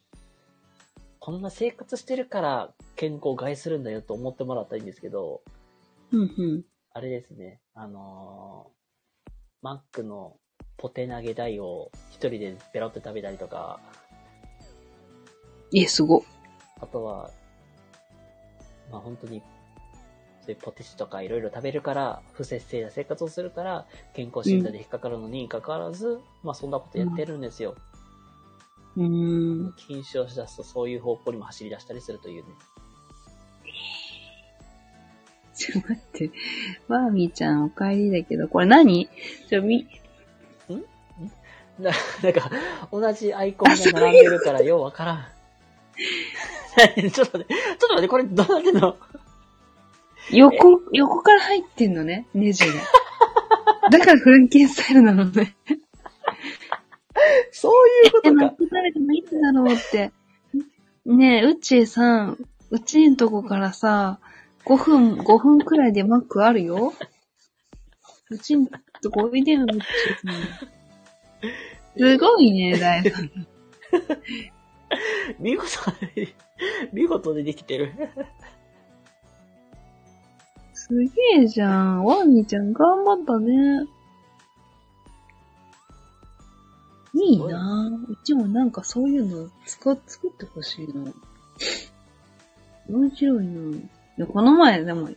[1.25, 5.41] こんな生活してるから健康を害するんだよと思ってもらったらいいんですけど、
[6.11, 6.63] うんうん。
[6.91, 10.35] あれですね、あのーマックの
[10.75, 13.79] ポテ投げ台を一人でベロって食べたりとか、
[15.73, 16.25] え、すご。
[16.81, 17.31] あとは、
[18.91, 19.41] まあ本当に、
[20.41, 27.77] そういうポテチとかいろいろ食べるから、不節制な生活をするから、健康診断で引っかかるのに関わらず、まあそんなことやってるんですよ。
[27.77, 29.73] うーん。
[29.75, 32.49] 禁酒をしだすとそういう方向にも走り出したりするというね。
[35.55, 36.31] ちょ、待って。
[36.87, 39.07] バーミーちゃんお帰りだけど、これ何？
[39.49, 39.87] ちょ、み、
[41.79, 41.91] な、
[42.21, 42.51] なんか、
[42.91, 45.25] 同じアイコンが並んでるからようわからん。
[47.11, 48.97] ちょっと待って、ちょっと待って、これどうなってんの？
[50.31, 52.73] 横、横から入ってんのね、ネジが。
[53.91, 55.55] だからフランケンスタイルなのね。
[57.51, 58.49] そういうこえ、とかマッ。
[58.51, 60.11] ク食べてもいつだろうって。
[61.05, 62.37] ねえ、うっちーさん、
[62.71, 64.19] うちんとこからさ、
[64.65, 66.93] 5分、5分くらいでマックあるよ。
[68.29, 68.79] うちんと
[69.11, 70.33] こおいでよ、うっちーさん。
[71.97, 73.29] すごいね、大さん。
[75.39, 76.33] 見事に、
[76.93, 77.91] 見事にできてる。
[80.73, 80.89] す
[81.35, 82.03] げえじゃん。
[82.05, 83.85] ワンミちゃん頑張ったね。
[87.13, 88.11] いいなぁ。
[88.11, 91.11] うちもなんかそういうの使っ、作ってほしいな。
[92.89, 93.81] 面白いなぁ。
[94.17, 95.09] でこの前でも、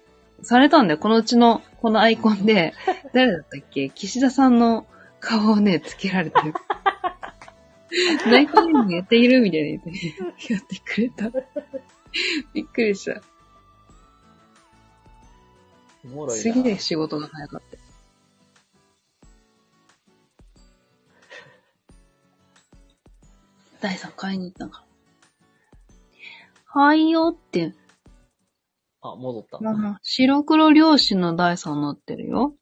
[0.43, 0.99] されたんだよ。
[0.99, 2.75] このうちの、このアイコンで、
[3.15, 3.91] 誰だったっけ？
[3.91, 4.87] 岸田さんの
[5.21, 6.55] 顔をね、つけられてる。
[8.27, 11.31] ナイトゲームやっているみたいな言って、やってくれた。
[12.53, 13.23] びっくりした。
[16.31, 17.86] すげえ仕事が早かった。
[23.87, 24.85] 第3買いに行ったんか。
[26.67, 27.73] はいよって、
[29.01, 29.61] あ、戻った。
[29.61, 32.57] まあ、白黒漁師の第3乗ってるよ。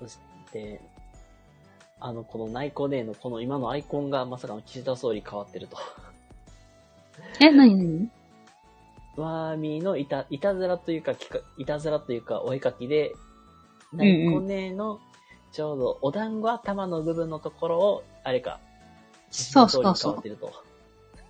[0.00, 0.18] そし
[0.50, 0.80] て、
[2.00, 5.76] あの、この内コネのこの今のアイコンがまさかの岸田総理変わってると。
[7.42, 8.08] え、なになに
[9.16, 11.12] ワーミーのいた、いたずらというか、
[11.58, 13.14] いたずらというか、お絵かきで、
[13.92, 14.98] ん内コネの、
[15.52, 18.60] ちょうどお団子頭の部分のところを、あれか、
[19.30, 20.22] そうそうそう。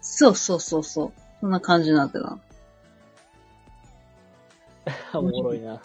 [0.00, 1.12] そうそうそうそう。
[1.40, 2.38] そんな感じになってた。
[5.18, 5.80] おもろいな。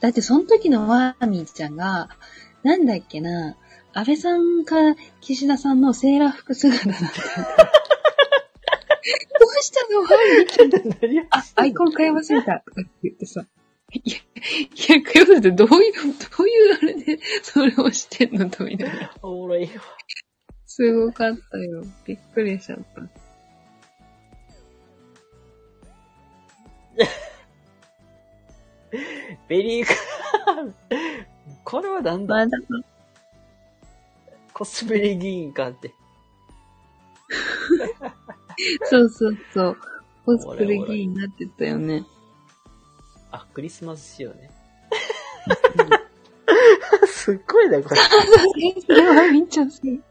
[0.00, 2.08] だってその時のワーミーちゃんが、
[2.62, 3.56] なんだっけな、
[3.92, 4.76] 安倍さんか
[5.20, 7.77] 岸田さんのセーラー服姿だった。
[9.48, 10.02] どうしたの？
[10.02, 10.70] ワーミーちゃん
[11.00, 12.60] 何あ、アイコン変えませんか？
[12.66, 13.46] とかって言ってさ。
[13.94, 19.10] いや、いや、変えませんってどういう、どういうあれでそれをしてんのとみたいな。
[19.22, 19.70] おもろいわ。
[20.66, 21.82] すごかったよ。
[22.04, 23.00] びっくりしちゃった。
[29.48, 29.94] ベリーク
[31.64, 32.34] これはなんだ？
[32.34, 32.58] まあ、だ
[34.52, 35.94] コスプレ議員かって。
[38.84, 39.76] そうそうそう。
[40.24, 42.04] コスプレ議員になってたよね。
[43.30, 44.50] あ、クリスマス仕様ね。
[47.06, 47.96] すっごいな、これ。
[48.80, 50.02] それはみっちゃんする。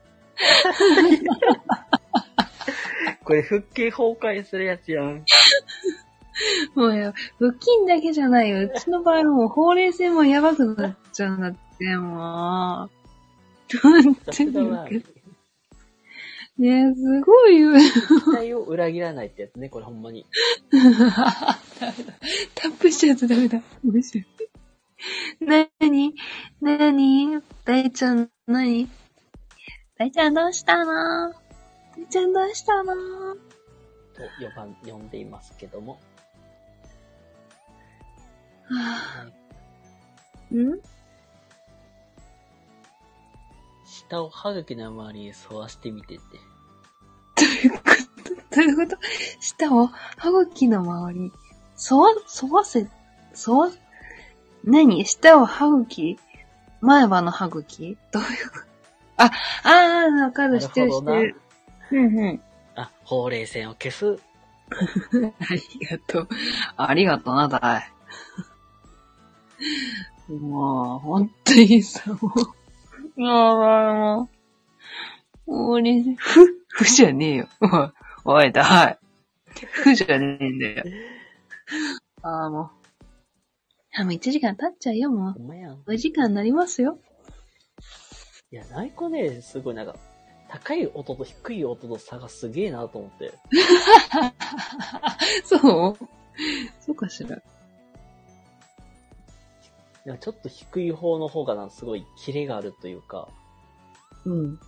[3.23, 5.25] これ、腹筋崩壊するやつやん。
[6.75, 8.61] もうや、腹筋だけじゃないよ。
[8.61, 12.91] うちの場合はもうほうれい線もやばくなっちゃうんだって、もう。
[16.57, 17.73] ねえ、すごいよ。
[17.77, 20.25] 期待を裏切らないってやつね、これほんまに。
[20.71, 23.61] タップしちゃうとダメだ。
[23.83, 24.27] 面白い。
[25.39, 26.15] なに
[26.59, 28.89] なに大ちゃん、なに
[29.99, 31.31] 大ちゃんどうしたの？
[31.31, 32.93] 大ちゃんどうしたの？
[34.15, 35.99] と呼ばん、呼んでいますけども。
[38.69, 39.29] はは
[40.51, 40.81] いぁ、ん？
[43.85, 46.23] 下を歯茎の周りに沿わしてみてって。
[47.63, 47.79] どういうこ
[48.23, 48.55] と？
[48.55, 48.97] どういうこと？
[49.39, 51.31] 舌を歯茎の周り、
[51.75, 52.87] そわ、そわせ、
[53.33, 53.69] そわ、
[54.63, 55.05] 何？
[55.05, 56.17] 舌を歯茎？
[56.81, 57.97] 前歯の歯茎？
[58.11, 58.65] どういうこと？
[59.23, 59.31] あ、
[59.63, 61.35] あー、わかる、知ってる、知ってる。
[61.91, 62.41] うんうん。
[62.75, 64.19] あ、ほうれい線を消す？
[64.69, 66.27] ありがとう。
[66.75, 67.79] ありがとうな、だ
[70.29, 70.33] い。
[70.33, 72.15] もう、本当にさ、も
[73.15, 73.21] う。
[73.21, 74.36] もう、もう、
[75.47, 77.47] 俺、ふ、ふじゃねえよ。
[77.61, 77.91] おい、
[78.25, 78.99] おい、だい。
[79.71, 80.83] ふじゃねえんだよ。
[82.21, 82.69] ああ、もう。
[83.99, 85.75] あ、もう1時間経っちゃうよ、もほんまやん。
[85.75, 85.83] う。
[85.87, 86.99] お時間になりますよ。
[88.51, 89.95] いや、ナイコね、すごいなんか、
[90.49, 93.33] 高い音と低い音の差がすげえなと思って。
[95.43, 95.97] そう？
[96.79, 97.35] そうかしら。
[97.35, 97.41] い
[100.05, 103.27] やちょっと低い方の方がな、すごいキレがあるというか。
[104.25, 104.59] うん。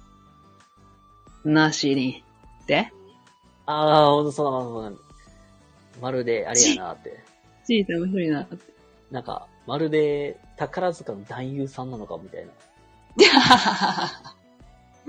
[1.46, 2.24] なしに。
[2.68, 2.92] で？
[3.66, 5.00] ああ、ほんとそんな、そんな、
[6.02, 7.24] まるで、あれやなって。
[7.66, 8.48] チータ面白いな。
[9.12, 12.52] なんか、まるで、宝塚の男優さんなのかみたいな。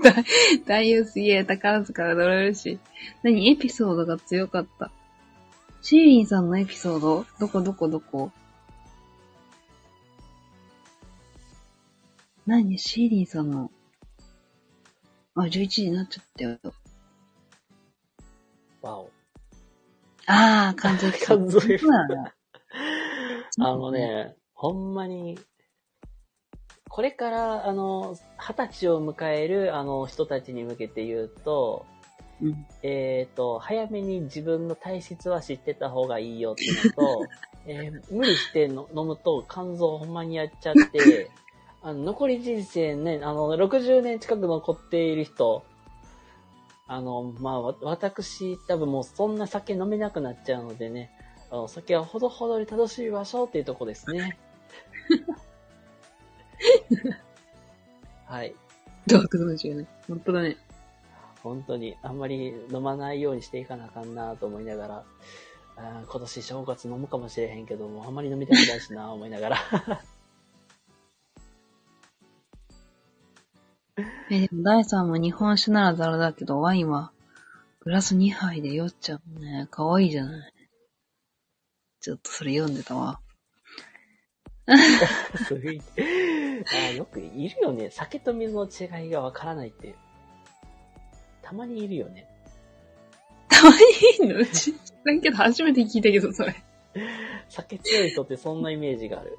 [0.65, 2.79] 大優すげえ、宝塚がどれ嬉しい。
[3.23, 3.49] 何？
[3.49, 4.91] エピソードが強かった。
[5.81, 7.25] シーリンさんのエピソード？
[7.39, 8.31] どこどこどこ？
[12.45, 12.77] 何？
[12.77, 13.71] シーリンさんの。
[15.35, 16.59] あ、11時になっちゃったよ。
[18.81, 19.11] わお。
[20.27, 21.59] ああ、感情エピソード。
[21.59, 22.15] 感情エピソード
[23.51, 23.67] そう。
[23.67, 25.39] あのね、ほんまに、
[26.89, 31.85] これから、あの、二十歳を迎える、あの、人たちに向けて言うと、
[32.41, 32.65] うん。
[32.83, 37.25] えっ、と、早めに自分の体質は知ってた方がいいよっていうのと、
[37.67, 41.29] えー無理しての飲むと肝臓ほんまにやっちゃって、
[41.83, 45.65] あの、残り人生ね、あの、60年近く残っている人、
[46.87, 51.11] あの、まあ、わ私、多分もうそんな酒飲めなくなっちゃうのでね、
[51.49, 54.37] あのお酒はほどほどに楽しみましょうっていうとこですね。
[58.25, 58.55] はい。
[59.07, 59.87] どうかもしれない。
[60.07, 60.57] 本当だね。
[61.41, 65.03] 本当に、あんまり飲まないようにしていかなあかんなと思いながら、
[65.77, 69.57] あー今年正月飲むかもしれへんけども、あんまり飲みたくないしな思いながら。
[74.29, 77.11] え、でも第3も日本酒ならザラだけど、ワインは
[77.81, 79.67] グラス2杯で酔っちゃうね。
[79.69, 80.53] かわいいじゃない。
[81.99, 83.19] ちょっとそれ読んでたわ。
[84.67, 87.89] あーよくいるよね。
[87.89, 89.95] 酒と水の違いがわからないって。
[91.41, 92.27] たまにいるよね。
[93.49, 93.77] たまに
[94.23, 94.37] いいの？
[94.39, 94.73] うち、
[95.03, 96.55] だけど初めて聞いたけど、それ。
[97.49, 99.35] 酒強い人ってそんなイメージがある。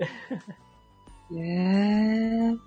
[1.33, 2.59] え えー。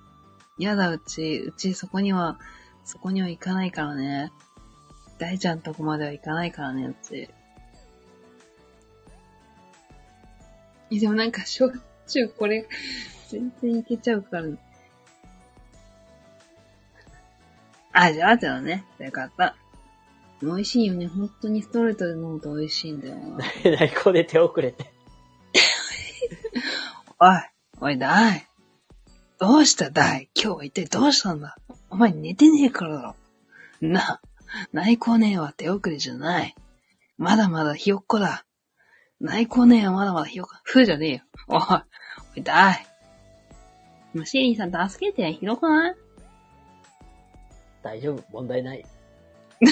[0.64, 2.39] やだ、うち、うちそこには、
[2.86, 4.32] そこには行かないからね。
[5.18, 7.30] 大ちゃんとこまでは行かないからね、うち。
[10.91, 11.78] えでもなんか、焼
[12.08, 12.68] 酎これ、
[13.30, 14.58] 全然いけちゃうから、ね。
[17.91, 18.86] あ、じゃあ、じゃあね。
[18.99, 19.56] よかった。
[20.41, 21.08] 美味しいよね。
[21.08, 23.38] 本当にストレートで飲むと美味しいんだよな。
[23.64, 24.93] 内向で手遅れて。
[27.20, 27.38] おい、
[27.82, 28.47] おい、だい。
[29.38, 30.30] どうしただい？
[30.34, 31.58] 今日は一体どうしたんだ？
[31.90, 33.16] お前寝てねえからだろ。
[33.82, 34.22] な、
[34.72, 36.56] 内向姉は手遅れじゃない。
[37.18, 38.46] まだまだひよっこだ。
[39.20, 40.56] 内向姉はまだまだひよっこ。
[40.64, 41.22] ふうじゃねえよ。
[41.48, 41.62] おい、
[42.38, 42.88] おい、だい。
[44.14, 45.96] もうシーリンさん助けて、ひどくない？
[47.84, 48.86] 大丈夫、問題ない。
[49.62, 49.68] ど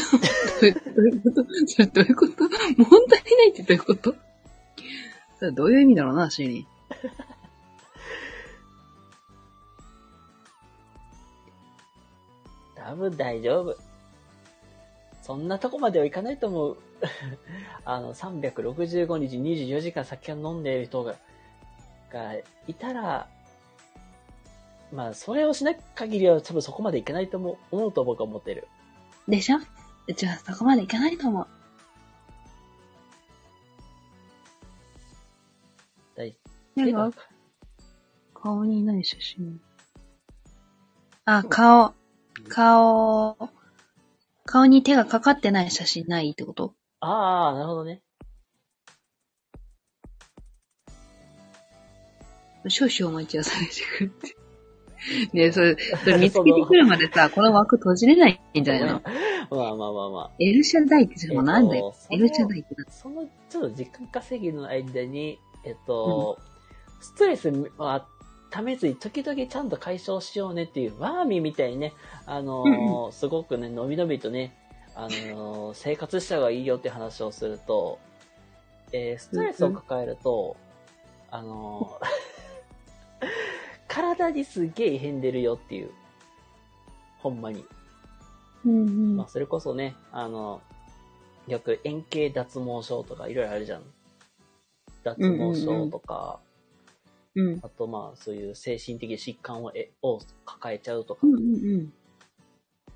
[0.61, 1.45] ういうこと？
[1.67, 2.33] それどういうこと？
[2.77, 4.15] 問題ないってどういうこと？
[5.39, 6.67] それどういう意味だろうな、シーリン。
[12.83, 13.77] 多分大丈夫。
[15.21, 16.77] そんなとこまではいかないと思う。
[17.85, 21.15] あの、365日24時間酒を飲んでいる人が、
[22.11, 22.33] が
[22.67, 23.27] いたら、
[24.91, 28.67] まあ、それをしない限りは多分そこまでいかないと思う、思うと僕は思ってる。
[29.27, 29.57] でしょ？
[30.07, 31.47] うちはそこまでいかないと思う。
[36.15, 36.35] 大
[36.75, 37.29] なんけどか、
[38.33, 39.61] 顔にない写真。
[41.25, 41.93] あ、顔、
[42.49, 43.37] 顔、
[44.45, 46.73] 顔に手がかかってない写真ないってこと？
[46.99, 48.01] ああ、なるほどね。
[52.69, 54.35] 少々お待ちをされてくれて。
[55.35, 59.01] ねえ、それ、それ見つけてくるまでさ、この枠閉じれないんじゃないの？
[59.51, 60.31] まあまあまあまあ。
[60.39, 61.93] エルシャダイってもうなんだよ。
[62.09, 66.39] えっとエルシャダイってなその、ちょっと時間稼ぎの間に、えっと、
[67.01, 68.07] ストレスは
[68.53, 71.91] ためずに時々ちゃんと解消しようねっていう、ワーミーみたいにね、
[72.27, 74.55] あのーすごくね、のびのびとね、
[74.93, 77.97] あのー生活した方がいいよって話をすると、
[78.91, 80.55] えーストレスを抱えると、
[81.31, 83.25] あのー
[83.89, 85.89] 体にすげえ異変出るよっていう。
[87.17, 87.65] ほんまに。
[88.65, 90.61] うんうんまあ、それこそね、あの、
[91.47, 93.83] よく円形脱毛症とかいろいろあるじゃん。
[95.03, 96.52] 脱毛症とか、うん。
[97.63, 101.93] あとまあ、そういう精神的疾患をえを抱えちゃうとか、うんうんうん。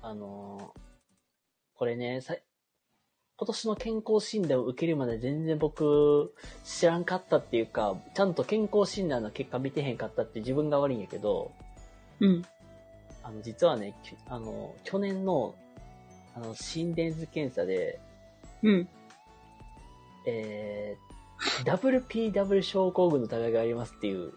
[0.00, 0.80] あのー
[1.78, 2.34] これね、さ
[3.36, 6.34] 今年の健康診断を受けるまで全然僕
[6.64, 11.52] 知らんかったっていうか、ちゃんと健康診断の結果見てへんかったって自分が悪いんやけど、
[12.18, 12.44] うん。
[13.22, 15.54] あの、実はね、きあの、去年の、
[16.34, 18.00] あの、心電図検査で、
[18.64, 18.88] うん。
[20.26, 21.07] えー、
[21.64, 24.32] WPW 症候群の疑いがありますっていう。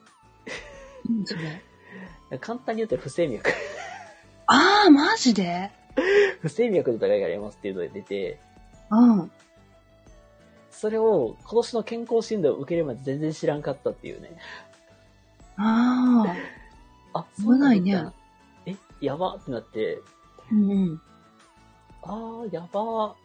[2.39, 3.49] 簡単に言うと不整脈。
[4.47, 5.71] あー、マジで？
[6.41, 8.39] 不整脈の疑いがありますっていうのが出て、
[8.91, 9.31] うん。
[10.69, 14.37] それを今年の健康診断を受けるまで全然知らんかったっていうね。
[15.57, 16.35] あ
[17.13, 18.13] あ、危ないねそうなんだ
[18.65, 19.99] え、やばってなって、
[20.51, 21.01] うんうん。
[22.03, 23.20] あー、やばー。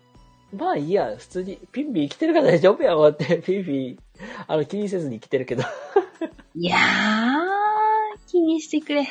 [0.52, 3.98] まあいいや、普通に、ピンピン生きてるから大丈夫やわって、 ピンピン、
[4.46, 5.64] あの、気にせずに生きてるけど。
[6.54, 9.06] いやー、気にしてくれ。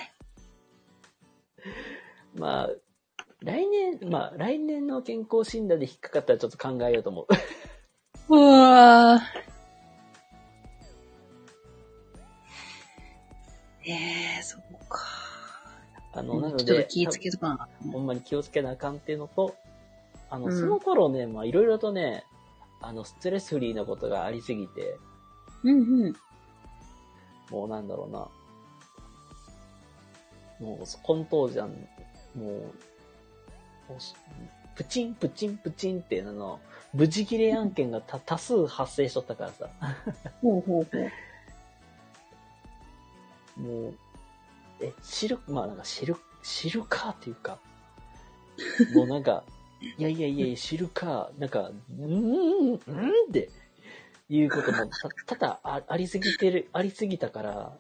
[2.35, 2.69] まあ、
[3.41, 7.27] 来年、まあ、来年の健康診断で引っかかったらちょっと考えようと思う。
[8.29, 9.45] うわー。
[13.87, 15.01] えー、そうか。
[16.13, 19.55] あの、なのちょっとで、気ぃつけとかほんまに気をつけなあかんっていうのと、
[20.35, 22.25] あの、うんその頃ね、まあ、いろいろとね、
[22.81, 24.99] あの、ストレスフリーなことがありすぎて、
[25.63, 26.15] うんうん。
[27.49, 28.27] もうなんだろうな。
[30.59, 31.73] もう、この当時は、も
[32.35, 32.71] う、も
[33.97, 34.13] うし
[34.75, 36.59] プチン、プチン、プチンっていうのの、
[36.93, 39.69] 無事切れ案件が多 多数発生しとったからさ。
[40.41, 41.09] ほうほうほ
[43.57, 43.61] う。
[43.61, 43.93] もう、
[44.81, 47.57] え、知る、まあなんか知る、知るかっていうか、
[48.93, 49.45] もうなんか、
[49.97, 52.79] いやいやいや、知るか、なんか、うーん、うんっ
[53.31, 53.49] て、
[54.29, 57.77] いうこともた、ただあありすぎてる、ありすぎたから、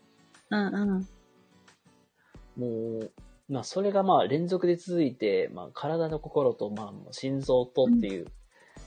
[0.51, 1.07] うんうん。
[2.57, 3.11] もう、
[3.49, 8.27] まあそれがまあ連続で続いて、まあ体の心と、まあ心臓とっていう、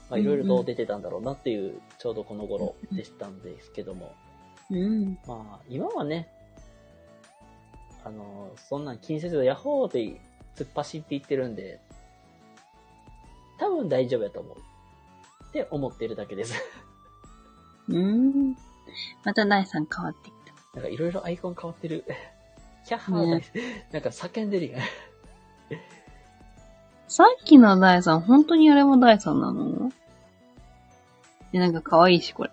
[0.09, 4.15] まあいろいろと出てたんだろうなっていう、ちょうどこの頃でしたんですけども、
[4.71, 5.17] うん。
[5.27, 6.29] まあ、今はね、
[8.05, 9.99] あの、そんなん気にせず、ヤッホーって
[10.55, 11.79] 突っ走っていってるんで、
[13.59, 14.57] 多分大丈夫やと思う。
[15.49, 16.53] って思ってるだけです。
[17.89, 18.55] うん。
[19.23, 20.53] また第3変わってきた。
[20.75, 22.05] なんかいろいろアイコン変わってる。
[22.87, 23.43] キャッハー、ね
[23.91, 24.81] なんか叫んでるやん。
[27.07, 29.91] さっきの第3、本当にあれも第3なの？
[31.51, 32.51] え、なんか可愛いし、これ。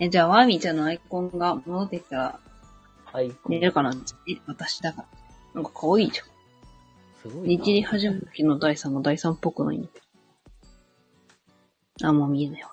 [0.00, 2.40] え、じゃあ、ワーミーちゃんのアイコンが戻ってきたら、
[3.12, 3.52] アイコン。
[3.52, 3.92] 寝るかな？
[4.28, 5.08] え、私だから。
[5.54, 6.26] なんか可愛いじゃん。
[7.22, 7.64] すごいな。
[7.64, 9.78] 日り始める日の第3が第3っぽくない？
[9.78, 10.00] んだけ
[12.00, 12.08] ど。
[12.08, 12.70] あ、もう見えないわ。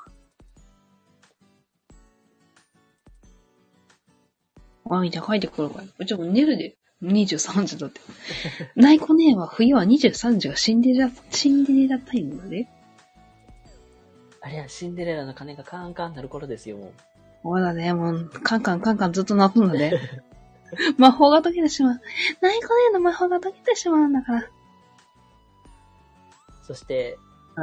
[4.85, 6.05] ワーミーちゃん帰ってくるから。
[6.05, 6.77] じゃあもう寝るで。
[7.03, 7.99] 23時だって。
[8.75, 12.71] ナイコ姉は冬は23時がシンデレラ、シンデレラタイムだね。
[14.41, 16.91] あれや、シンデレラの鐘がカーンカーンなる頃ですよ、もう。
[17.43, 19.93] そうだね、もう、カンカンカンカンずっと鳴くんだね。
[20.97, 22.01] 魔法が解けてしまう。
[22.41, 24.49] ナイコ姉の魔法が解けてしまうんだから。
[26.63, 27.17] そして、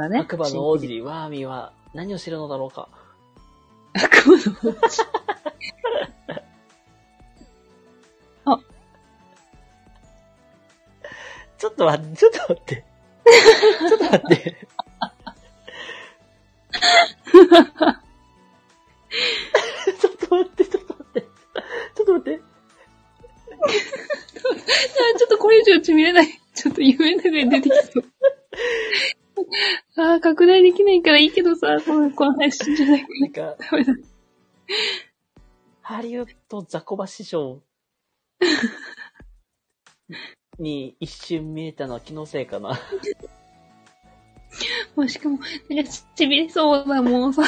[0.09, 0.19] ね。
[0.19, 2.87] 悪魔の王子、ワーミーは何を知るのだろうか。
[3.93, 5.03] 悪魔の王子。
[11.63, 12.85] ちょっと待って、ちょっと待って。
[13.79, 14.67] ちょっと待って。
[20.01, 21.21] ちょっと待って、ちょっと待って。
[21.21, 22.42] ちょっと待って。
[23.65, 26.27] あちょっとこれ以上うち見れない。
[26.53, 28.03] ちょっと夢の中に出てきそう。
[29.97, 33.55] ああ、拡大できないからいいけどさ、このこの配信じゃないかなんか、ら。
[33.71, 33.93] ダメだ。
[35.81, 37.61] ハリウッドザコバ師匠
[40.59, 42.79] に一瞬見えたのは気のせいかな。
[44.95, 47.41] もうしかも、なんかちびれそうだ、もうさ。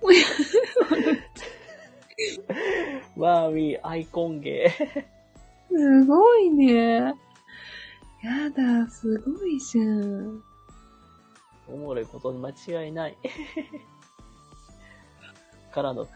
[0.00, 0.12] もう
[3.24, 4.72] やワーミーアイコンゲー。
[5.68, 7.14] すごいね。
[8.22, 10.42] やだ、すごいじゃん。
[11.68, 12.54] おもろいことに間違
[12.88, 13.16] いない。
[15.72, 16.06] からの、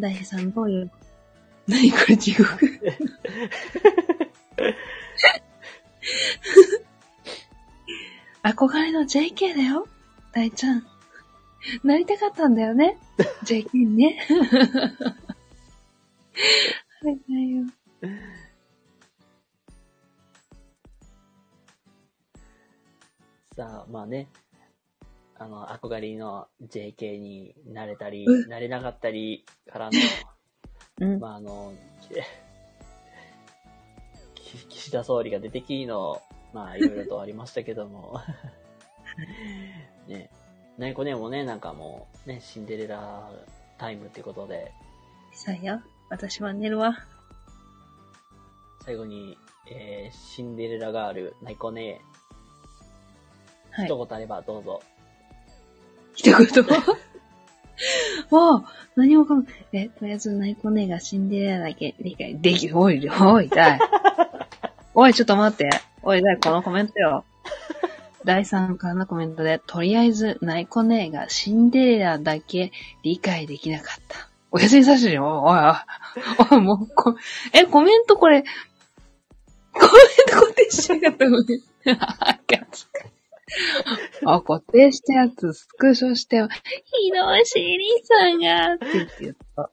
[0.00, 0.90] 大平さんどういう。
[1.66, 2.48] 何これ地獄。
[8.42, 9.86] 憧れの JK だよ。
[10.32, 10.84] 大ちゃん。
[11.84, 12.98] なりたかったんだよね。
[13.44, 14.18] JK にね。
[17.00, 17.64] はいだよ。
[23.54, 24.28] さあ、まあね、
[25.36, 29.90] あの、憧れの JK になれたりう、なれなかったりから
[31.00, 31.18] うんの、。
[31.18, 31.72] まああの、
[34.34, 36.22] き岸田総理が出てきの、
[36.52, 38.20] まあいろいろとありましたけども、
[40.06, 40.30] ね、
[40.78, 43.28] ナイコねもね、なんかもう、ね、シンデレラ
[43.78, 44.72] タイムってことで、
[45.32, 45.82] さあよ。
[46.08, 46.96] 私は寝るわ。
[48.84, 49.36] 最後に、
[49.70, 52.00] えー、シンデレラガール、ナイコね、
[53.70, 53.86] はい。
[53.86, 54.80] 一言あればどうぞ。
[56.14, 56.38] 一言？
[58.30, 62.78] わあ、何もかも、え、とりあえず、ナイコ姉がシンデレラだけ理解できる。
[62.78, 63.80] おい、おい、だい。
[64.94, 65.68] おい、ちょっと待って。
[66.02, 67.24] おい、だい、このコメントよ。
[68.28, 72.72] 第3からのコメントで、とりあえず、ナイコ姉がシンデレラだけ
[73.02, 74.28] 理解できなかった。
[74.50, 75.24] おやすみさしじゃん。
[75.24, 75.74] おいおい、
[76.50, 77.16] おい、もう、こ、
[77.54, 78.42] え、コメントこれ、
[79.72, 79.88] コメン
[80.28, 81.46] ト固定しなかったごめん。
[84.26, 86.36] あ、固定したやつ、スクショして。
[86.84, 88.86] ひどいしりさんが、って
[89.22, 89.70] 言ってた。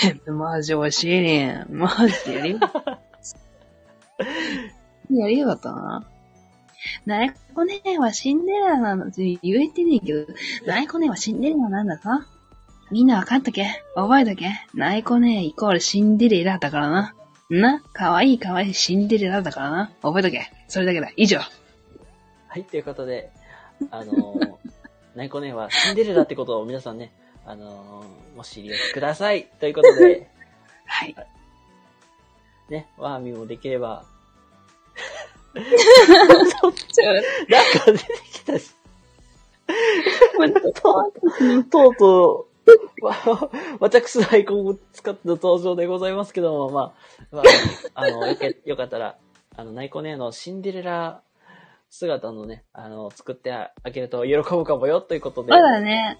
[0.00, 1.66] 全部マジおしりん。
[1.68, 3.00] マジやりよかった。
[5.10, 6.06] やりよかったな。
[7.04, 10.26] ナイコ姉はシンデレラなの、言えてねえけど、
[10.66, 12.26] ナイコ姉はシンデレラなんだか？
[12.90, 17.14] みんなわかっとけ覚えとけナイコ姉イコールシンデレラだからな。
[17.50, 17.80] な？
[17.80, 19.90] かわいいかわいいシンデレラだからな。
[20.02, 21.10] 覚えとけそれだけだ。
[21.16, 21.38] 以上。
[21.38, 23.30] はい、ということで、
[23.90, 24.54] あのー、
[25.14, 27.12] ナイコネはシンデレラってことを皆さんね、
[27.44, 29.48] あのー、お知りおきください。
[29.60, 30.30] ということで、
[30.86, 31.14] はい。
[32.70, 34.04] ね、ワーミもできれば、
[35.62, 38.74] ち、なんか出てきたし、
[40.34, 40.72] ごめんなさい
[41.64, 42.56] とうとう、
[43.80, 46.94] 私のアイコンを使っての登場でございますけども、ま
[47.32, 47.42] あ、まあ、
[47.94, 48.26] あの、
[48.64, 49.16] よ、かったら、
[49.56, 51.22] あの、ナイコネのシンデレラ
[51.90, 55.52] 姿のね、あの、作ってあげると喜ぶかもよ、ということで。
[55.52, 56.18] そうだね。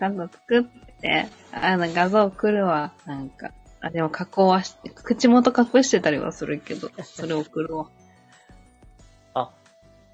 [0.00, 0.62] 画像作っ
[1.00, 2.92] て、あの画像送るわ。
[3.06, 3.52] なんか。
[3.80, 7.88] あ、でも加工はし、口元隠してたりはするけど、それ送るわ。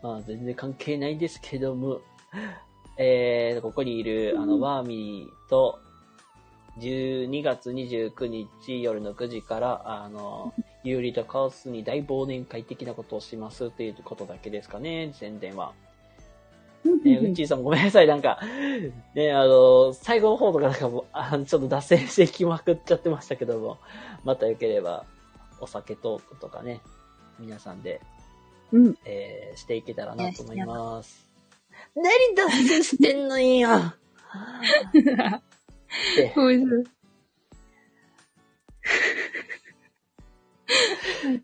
[0.05, 2.01] あ、まあ全然関係ないんですけども、
[2.97, 5.81] えー、ここにいる、あの、ワーミーと、
[6.79, 10.53] 12月29日夜の9時から、あの、
[10.85, 15.73] ユーリとカオスに大忘年会的なことをしますっていうことだけですかね、宣伝は。
[17.03, 18.39] ね、うっちーさんもごめんなさい、なんか、
[19.15, 23.79] ね、あの、最後の方とかなんかもう、あのちょっと脱線してきまくっちゃってましたけども、
[24.23, 25.07] またよければ、
[25.61, 26.83] お酒トークとかね、
[27.39, 28.03] 皆さんで
[28.75, 28.99] うん。
[29.05, 31.25] えー、していけたらなと思います。
[31.95, 33.69] 何脱線してんのよ
[36.17, 36.91] でごめんなさ
[41.31, 41.39] い。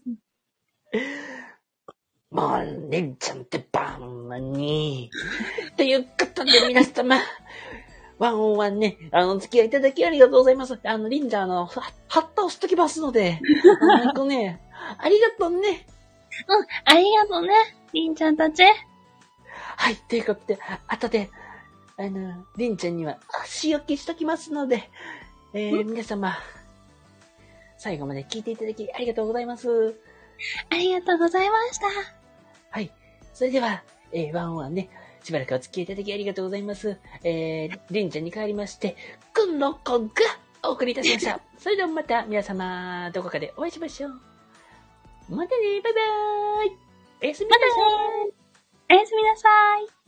[2.32, 5.10] もう、ねんちゃんってばんまに。
[5.76, 7.20] ということで皆様、
[8.18, 10.78] ワンオンワンね、あの、お付き合いいただきありがとうございます。
[10.82, 13.40] あの、リンダあの、はハッタ押しときますので、
[14.02, 14.60] あの、ね、
[14.98, 15.86] ありがとうね。
[16.48, 17.54] うん、ありがとうね、
[17.92, 18.62] りんちゃんたち。
[19.76, 20.58] はい、ということで、
[20.88, 21.30] 後で、
[21.96, 24.90] あの、りんちゃんには仕置きしときますので、
[25.52, 26.38] えー、皆様、
[27.78, 29.96] 最後まで聞いていただきありがとうございます。
[30.70, 31.86] ありがとうございました。
[32.70, 32.90] はい。
[33.34, 33.82] それでは、
[34.12, 34.90] えー、ワンワンね、
[35.22, 36.98] しばらくお付き合いいただきありがとうございます。
[37.24, 38.96] えー、りんちゃんに帰りまして、
[39.32, 40.08] くんのこが
[40.62, 41.40] お送りいたしました。
[41.58, 44.29] それではまた皆様、どこかでお会いしましょう。
[45.30, 46.76] またね、バイバーイ
[47.22, 47.64] おやすみなさ
[48.26, 48.96] い。
[48.96, 49.48] おやすみなさ
[49.78, 49.99] い。